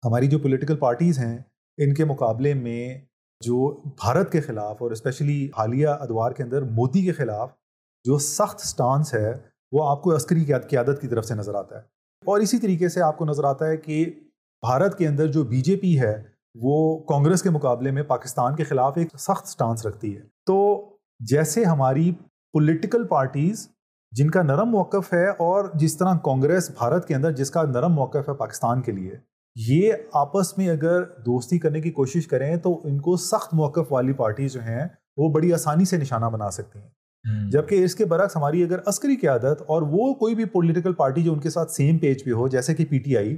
ہماری 0.06 0.28
جو 0.28 0.40
پولیٹیکل 0.40 0.76
پارٹیز 0.76 1.20
ہیں 1.20 1.38
ان 1.78 1.94
کے 1.94 2.06
مقابلے 2.06 2.54
میں 2.54 3.02
جو 3.46 3.82
بھارت 3.84 4.32
کے 4.32 4.42
خلاف 4.42 4.76
اور 4.80 4.92
اسپیشلی 4.92 5.50
حالیہ 5.58 5.88
ادوار 5.88 6.32
کے 6.32 6.44
اندر 6.44 6.62
مودی 6.62 7.02
کے 7.02 7.12
خلاف 7.12 7.50
جو 8.04 8.18
سخت 8.18 8.60
سٹانس 8.60 9.14
ہے، 9.14 9.34
وہ 9.72 9.90
آپ 9.90 10.04
کو 10.04 10.16
عسکری 10.16 10.46
قیادت 10.70 11.02
کی 11.02 11.08
طرف 11.08 11.26
سے 11.26 11.36
نظر 11.36 11.56
آتا 11.56 11.76
ہے۔ 11.76 11.82
اور 12.26 12.40
اسی 12.40 12.58
طریقے 12.58 12.90
سے 12.90 13.02
آپ 13.02 13.18
کو 13.18 13.26
نظر 13.26 13.44
آتا 13.44 13.68
ہے 13.68 13.78
کہ 13.78 14.06
بھارت 14.62 14.98
کے 14.98 15.08
اندر 15.08 15.28
جو 15.28 15.44
بی 15.44 15.62
جے 15.62 15.76
پی 15.76 16.00
ہے، 16.00 16.24
وہ 16.56 17.04
کانگریس 17.04 17.44
کے 17.44 17.50
مقابلے 17.50 17.92
میں 17.92 18.04
پاکستان 18.04 18.56
کے 18.56 18.64
خلاف 18.64 18.94
ایک 18.96 19.08
سخت 19.18 19.48
سٹانس 19.48 19.86
رکھتی 19.86 20.18
ہے۔ 20.18 20.22
تو 20.46 20.90
جیسے 21.20 21.66
ہماری 21.66 22.12
پولیٹیکل 22.54 23.08
پارٹیز 23.08 23.70
جن 24.12 24.30
کا 24.30 24.42
نرم 24.42 24.70
موقف 24.70 25.14
ہے 25.14 25.30
اور 25.30 25.66
جس 25.74 25.98
طرح 25.98 26.14
کانگریس 26.24 26.70
بھارت 26.70 27.08
کے 27.08 27.16
اندر، 27.16 27.32
جس 27.32 27.52
کا 27.52 27.64
نرم 27.64 27.94
موقف 27.94 28.30
ہے 28.30 28.34
پاکستان 28.34 28.82
کے 28.82 28.92
لیے 28.92 29.18
یہ 29.56 29.94
آپس 30.14 30.58
میں 30.58 30.70
اگر 30.70 31.04
دوستی 31.04 31.60
کرنے 31.60 31.82
کی 31.82 31.92
کوشش 31.92 32.28
کریں 32.28 32.56
تو 32.56 32.82
ان 32.84 33.00
کو 33.00 33.18
سخت 33.18 33.54
موقف 33.54 33.94
والی 33.94 34.14
پارٹی 34.14 34.50
جو 34.50 34.60
ہیں 34.62 34.86
وہ 35.18 35.30
بڑی 35.30 35.54
آسانی 35.54 35.86
سے 35.86 35.98
نشانہ 35.98 36.26
بنا 36.26 36.50
سکتی 36.50 36.80
ہیں۔ 36.80 36.90
جبکہ 37.52 37.84
اس 37.84 37.96
کے 37.96 38.06
برعکس 38.06 38.36
ہماری 38.36 38.64
اگر 38.64 38.80
عسکری 38.86 39.16
قیادت 39.16 39.62
اور 39.68 39.82
وہ 39.82 40.14
کوئی 40.14 40.36
بھی 40.36 40.46
پولیٹیکل 40.46 40.94
پارٹی 40.94 41.24
جو 41.24 41.34
ان 41.34 41.40
کے 41.40 41.50
ساتھ 41.50 41.72
سیم 41.72 41.98
پیج 41.98 42.24
پہ 42.24 42.32
ہو 42.32 42.48
جیسے 42.48 42.76
کہ 42.76 42.86
پی 42.90 43.00
ٹی 43.00 43.18
آئی 43.18 43.34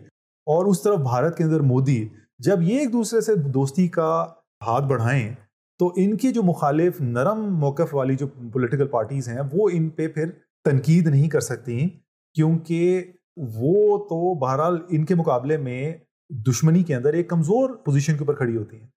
اور 0.47 0.65
اس 0.65 0.82
طرف 0.82 1.00
بھارت 1.00 1.38
کے 1.38 1.43
اندر 1.43 1.60
مودی 1.60 2.08
جب 2.39 2.62
یہ 2.62 2.80
ایک 2.80 2.93
دوسرے 2.93 3.21
سے 3.21 3.36
دوستی 3.36 3.88
کا 3.88 4.26
ہاتھ 4.67 4.86
بڑھائیں 4.86 5.36
تو 5.80 5.91
ان 5.95 6.17
کی 6.17 6.32
جو 6.32 6.43
مخالف 6.43 7.02
نرم 7.02 7.60
موقف 7.60 7.95
والی 7.95 8.15
جو 8.15 8.28
پولیٹیکل 8.28 8.88
پارٹیز 8.88 9.28
ہیں 9.28 9.41
وہ 9.54 9.69
ان 9.74 9.89
پہ 9.89 10.08
پھر 10.08 10.30
تنقید 10.65 11.08
نہیں 11.08 11.30
کر 11.30 11.39
سکتی 11.39 11.89
کیونکہ 12.34 13.04
وہ 13.38 13.98
تو 13.98 14.39
بہرحال 14.39 14.78
ان 14.89 15.06
کے 15.06 15.15
مقابلے 15.15 15.58
میں 15.58 15.94
دشمنی 16.30 16.84
کے 16.84 16.96
اندر 16.96 17.13
ایک 17.13 17.30
کمزور 17.30 17.70
پوزیشن 17.70 18.13
کے 18.13 18.20
اوپر 18.20 18.36
کھڑی 18.36 18.58
ہوتی 18.58 18.78
ہیں۔ 18.80 18.88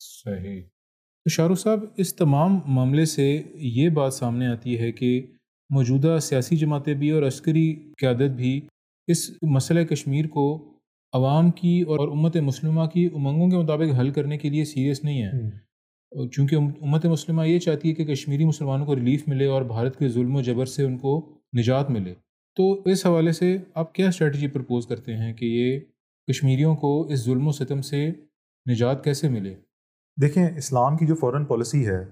صحیح۔ 0.00 0.62
تو 1.24 1.28
شاہ 1.28 1.46
رخ 1.46 1.60
صاحب 1.60 1.80
اس 1.96 2.14
تمام 2.14 2.58
معاملے 2.66 3.04
سے 3.04 3.42
یہ 3.54 3.88
بات 3.88 4.14
سامنے 4.14 4.46
آتی 4.46 4.78
ہے 4.78 4.92
کہ 4.92 5.26
موجودہ 5.70 6.18
سیاسی 6.22 6.56
جماعتیں 6.56 6.94
بھی 6.94 7.10
اور 7.10 7.22
عسکری 7.22 7.92
قیادت 7.98 8.30
بھی 8.30 8.60
اس 9.06 9.30
مسئلہ 9.42 9.80
کشمیر 9.80 10.26
کو 10.26 10.72
عوام 11.12 11.50
کی 11.50 11.80
اور 11.80 12.08
امت 12.08 12.36
مسلمہ 12.36 12.86
کی 12.86 13.06
امنگوں 13.14 13.50
کے 13.50 13.56
مطابق 13.56 14.00
حل 14.00 14.10
کرنے 14.10 14.38
کے 14.38 14.50
لیے 14.50 14.64
سیریس 14.64 15.04
نہیں 15.04 15.22
ہے۔ 15.22 15.66
چونکہ 16.28 16.54
امت 16.54 17.06
مسلمہ 17.06 17.48
یہ 17.48 17.58
چاہتی 17.58 17.88
ہے 17.88 17.94
کہ 17.94 18.04
کشمیری 18.04 18.44
مسلمانوں 18.44 18.86
کو 18.86 18.96
ریلیف 18.96 19.28
ملے 19.28 19.46
اور 19.46 19.62
بھارت 19.62 19.98
کے 19.98 20.08
ظلم 20.08 20.36
و 20.36 20.40
جبر 20.40 20.66
سے 20.66 20.82
ان 20.84 20.98
کو 20.98 21.38
نجات 21.58 21.90
ملے۔ 21.90 22.14
تو 22.56 22.82
اس 22.84 23.06
حوالے 23.06 23.32
سے 23.32 23.56
آپ 23.74 23.94
کیا 23.94 24.08
اسٹریٹجی 24.08 24.46
پرپوز 24.46 24.86
کرتے 24.86 25.16
ہیں 25.16 25.32
کہ 25.32 25.44
یہ 25.44 25.80
کشمیریوں 26.32 26.76
کو 26.76 27.02
اس 27.02 27.24
ظلم 27.24 27.48
و 27.48 27.52
ستم 27.52 27.82
سے 27.82 28.08
نجات 28.70 29.04
کیسے 29.04 29.28
ملے؟ 29.28 29.54
دیکھیں 30.20 30.48
اسلام 30.56 30.96
کی 30.96 31.06
جو 31.06 31.14
فورن 31.14 31.44
پالیسی 31.44 31.86
ہے 31.86 32.04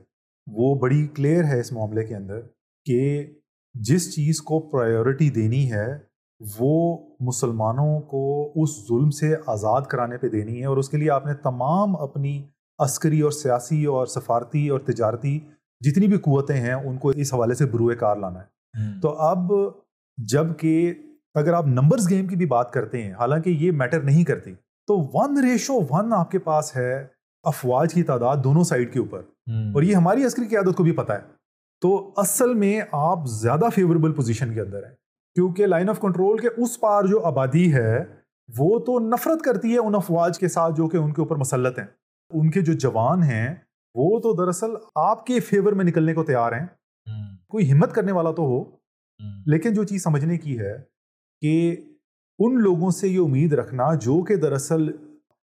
وہ 0.47 0.75
بڑی 0.75 1.07
کلیئر 1.15 1.45
ہے 1.45 1.61
اس 1.61 1.73
معاملے 1.73 2.05
کے 2.05 2.17
اندر 2.17 2.41
کہ 2.85 3.27
جس 3.75 4.15
چیز 4.15 4.43
کو 4.43 4.61
پرائیورٹی 4.61 5.31
دینی 5.31 5.73
ہے 5.73 5.99
وہ 6.59 6.99
مسلمانوں 7.21 8.01
کو 8.01 8.53
اس 8.63 8.89
ظلم 8.89 9.11
سے 9.11 9.35
آزاد 9.47 9.83
کرانے 9.83 10.17
پہ 10.17 10.29
دینی 10.29 10.61
ہے 10.61 10.67
اور 10.67 10.77
اس 10.77 10.89
کے 10.89 10.97
لیے 10.97 11.11
آپ 11.11 11.27
نے 11.27 11.35
تمام 11.35 11.97
اپنی 11.97 12.43
عسکری 12.79 13.21
اور 13.21 13.31
سیاسی 13.31 13.85
اور 13.85 14.07
سفارتی 14.07 14.69
اور 14.69 14.81
تجارتی 14.81 15.41
جتنی 15.81 16.07
بھی 16.07 16.19
قوتیں 16.19 16.57
ہیں 16.57 16.75
ان 16.75 16.99
کو 16.99 17.09
اس 17.09 17.35
حوالے 17.35 17.55
سے 17.55 17.67
بروئے 17.67 17.97
کار 17.97 18.17
لانا 18.17 18.41
ہے۔ 18.41 18.55
تو 19.01 19.09
اب 19.09 19.53
جبکہ 20.17 20.95
اگر 21.35 21.53
آپ 21.53 21.67
نمبرز 21.67 22.11
گیم 22.11 22.27
کی 22.27 22.37
بھی 22.37 22.47
بات 22.47 22.73
کرتے 22.73 23.03
ہیں 23.03 23.13
حالانکہ 23.13 23.51
یہ 23.51 23.73
میٹر 23.73 24.01
نہیں 24.01 24.25
کرتی 24.25 24.55
تو 24.87 25.11
ون 25.13 25.45
ریشو 25.45 25.75
ون 25.91 26.13
آپ 26.13 26.31
کے 26.31 26.39
پاس 26.39 26.77
ہے 26.77 27.07
افواج 27.43 27.95
کی 27.95 28.03
تعداد 28.03 28.37
دونوں 28.45 28.65
سائڈ 28.65 28.93
کے 28.93 28.99
اوپر۔ 28.99 29.21
اور 29.75 29.83
یہ 29.83 29.95
ہماری 29.95 30.25
عسکری 30.25 30.47
قیادت 30.47 30.77
کو 30.77 30.83
بھی 30.83 30.93
پتہ 30.93 31.13
ہے۔ 31.13 31.19
تو 31.81 32.11
اصل 32.17 32.55
میں 32.55 32.81
آپ 32.93 33.19
زیادہ 33.27 33.65
فیوریبل 33.75 34.13
پوزیشن 34.13 34.55
کے 34.55 34.61
اندر 34.61 34.83
ہیں 34.83 34.95
کیونکہ 35.35 35.67
لائن 35.67 35.89
آف 35.89 36.01
کنٹرول 36.01 36.39
کے 36.39 36.49
اس 36.57 36.81
پار 36.81 37.05
جو 37.05 37.25
آبادی 37.25 37.75
ہے 37.75 38.05
وہ 38.59 38.79
تو 38.79 38.99
نفرت 38.99 39.43
کرتی 39.43 39.73
ہے 39.73 39.79
ان 39.79 39.95
افواج 39.95 40.39
کے 40.39 40.49
ساتھ 40.49 40.75
جو 40.77 40.89
کہ 40.89 40.97
ان 40.97 41.13
کے 41.13 41.21
اوپر 41.21 41.37
مسلط 41.37 41.79
ہیں۔ 41.79 41.87
ان 42.31 42.51
کے 42.51 42.61
جو 42.61 42.73
جوان 42.73 43.23
ہیں 43.23 43.55
وہ 43.95 44.21
تو 44.21 44.33
دراصل 44.33 44.71
آپ 44.95 45.27
کے 45.27 45.41
فیور 45.41 45.73
میں 45.73 45.85
نکلنے 45.85 46.15
کو 46.15 46.25
تیار 46.25 46.53
ہیں۔ 46.53 46.67
کوئی 47.49 47.73
ہمت 47.73 47.93
کرنے 47.93 48.13
والا 48.13 48.31
تو 48.31 48.43
ہو۔ 48.43 48.84
لیکن 49.47 49.73
جو 49.73 49.85
چیز 49.85 50.03
سمجھنے 50.03 50.39
کی 50.39 50.59
ہے 50.59 50.75
کہ 51.41 51.77
ان 52.39 52.61
لوگوں 52.61 52.91
سے 52.91 53.09
یہ 53.09 53.21
امید 53.21 53.53
رکھنا 53.53 53.95
جو 53.95 54.23
کہ 54.25 54.37
دراصل 54.37 54.89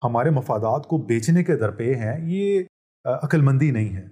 ہمارے 0.04 0.30
مفادات 0.30 0.88
کو 0.88 0.98
بیچنے 0.98 1.44
کے 1.44 1.56
درپے 1.56 1.96
ہیں 1.96 2.20
یہ 2.24 2.64
عقل 3.06 3.42
مندی 3.42 3.72
نہیں 3.72 3.96
ہے۔ 3.96 4.08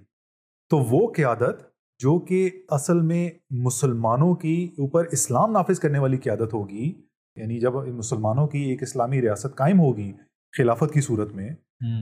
تو 0.70 0.78
وہ 0.78 1.12
قیادت 1.12 1.60
جو 1.98 2.18
کہ 2.18 2.50
اصل 2.68 3.00
میں 3.00 3.30
مسلمانوں 3.50 4.34
کی 4.34 4.68
اوپر 4.72 5.04
اسلام 5.04 5.52
نافذ 5.52 5.78
کرنے 5.78 5.98
والی 5.98 6.16
قیادت 6.16 6.54
ہوگی 6.54 6.92
یعنی 7.36 7.60
جب 7.60 7.74
مسلمانوں 7.74 8.46
کی 8.46 8.58
ایک 8.58 8.82
اسلامی 8.82 9.20
ریاست 9.20 9.56
قائم 9.56 9.80
ہوگی 9.80 10.12
خلافت 10.58 10.94
کی 10.94 11.00
صورت 11.00 11.32
میں 11.32 11.50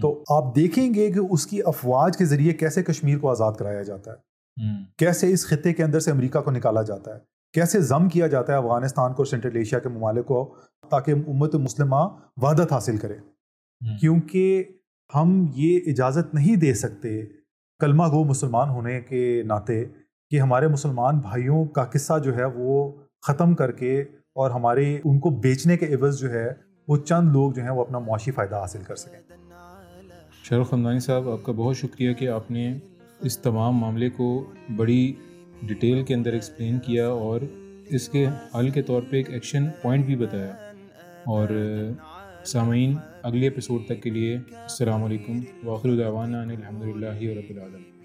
تو 0.02 0.22
آپ 0.28 0.56
دیکھیں 0.56 0.94
گے 0.94 1.12
کہ 1.12 1.20
اس 1.30 1.46
کی 1.46 1.60
افواج 1.66 2.16
کے 2.16 2.24
ذریعے 2.24 2.52
کیسے 2.52 2.82
کشمیر 2.82 3.18
کو 3.18 3.30
آزاد 3.30 3.52
کرایا 3.58 3.82
جاتا 3.82 4.10
ہے۔ 4.12 4.16
کیسے 4.96 5.32
اس 5.32 5.46
خطے 5.46 5.72
کے 5.72 5.84
اندر 5.84 6.00
سے 6.00 6.10
امریکہ 6.10 6.40
کو 6.40 6.50
نکالا 6.50 6.82
جاتا 6.82 7.14
ہے۔ 7.16 7.37
کیسے 7.58 7.80
ضم 7.80 8.08
کیا 8.08 8.26
جاتا 8.26 8.52
ہے 8.52 8.58
افغانستان 8.58 9.12
کو 9.12 9.24
سینٹرل 9.24 9.56
ایشیا 9.56 9.78
کے 9.78 9.88
ممالک 9.88 10.26
کو 10.26 10.54
تاکہ 10.90 11.14
امت 11.26 11.54
مسلمہ 11.54 12.08
وحدت 12.36 12.72
حاصل 12.72 12.96
کرے؟ 12.96 13.14
کیونکہ 14.00 14.64
ہم 15.14 15.46
یہ 15.54 15.80
اجازت 15.86 16.34
نہیں 16.34 16.56
دے 16.56 16.74
سکتے 16.74 17.22
کلمہ 17.78 18.02
گو 18.02 18.24
مسلمان 18.24 18.70
ہونے 18.70 19.00
کے 19.00 19.42
ناطے 19.46 19.84
کہ 20.30 20.40
ہمارے 20.40 20.68
مسلمان 20.68 21.18
بھائیوں 21.18 21.64
کا 21.64 21.84
قصہ 21.84 22.18
جو 22.24 22.36
ہے 22.36 22.44
وہ 22.44 22.92
ختم 23.22 23.54
کر 23.54 23.72
کے 23.72 24.00
اور 24.34 24.50
ہمارے 24.50 24.98
ان 25.04 25.18
کو 25.18 25.30
بیچنے 25.30 25.76
کے 25.76 25.94
عوض 25.94 26.20
جو 26.20 26.30
ہے 26.30 26.52
وہ 26.88 26.96
چند 26.96 27.32
لوگ 27.32 27.52
جو 27.52 27.62
ہیں 27.62 27.70
وہ 27.70 27.80
اپنا 27.80 27.98
معاشی 27.98 28.30
فائدہ 28.30 28.56
حاصل 28.56 28.82
کر 28.82 28.96
سکیں۔ 28.96 29.36
شرف 30.44 30.70
خمدانی 30.70 31.00
صاحب 31.00 31.28
آپ 31.28 31.38
کا 31.44 31.52
بہت 31.52 31.76
شکریہ 31.76 32.12
کہ 32.12 32.28
آپ 32.28 32.50
نے 32.50 32.78
اس 33.20 33.38
تمام 33.38 33.76
معاملے 33.76 34.10
کو 34.10 34.44
بڑی 34.76 35.14
ڈیٹیل 35.62 36.04
کے 36.04 36.14
اندر 36.14 36.32
ایکسپلین 36.32 36.78
کیا 36.78 37.08
اور 37.08 37.40
اس 37.86 38.08
کے 38.08 38.26
حل 38.58 38.70
کے 38.70 38.82
طور 38.82 39.02
پہ 39.10 39.16
ایک 39.16 39.30
ایکشن 39.30 39.66
پوائنٹ 39.82 40.06
بھی 40.06 40.16
بتایا۔ 40.16 40.52
اور، 41.26 41.48
سامعین، 42.44 42.96
اگلے 43.22 43.48
اپیسوڈ 43.48 43.82
تک 43.86 44.02
کے 44.02 44.10
لیے 44.10 44.36
السلام 44.36 45.04
علیکم۔ 45.04 45.40
واخر 45.64 45.88
الداوانہ 45.88 46.36
الحمد 46.36 46.82
للہ 46.82 47.38
رب 47.38 47.50
العالمین۔ 47.50 47.97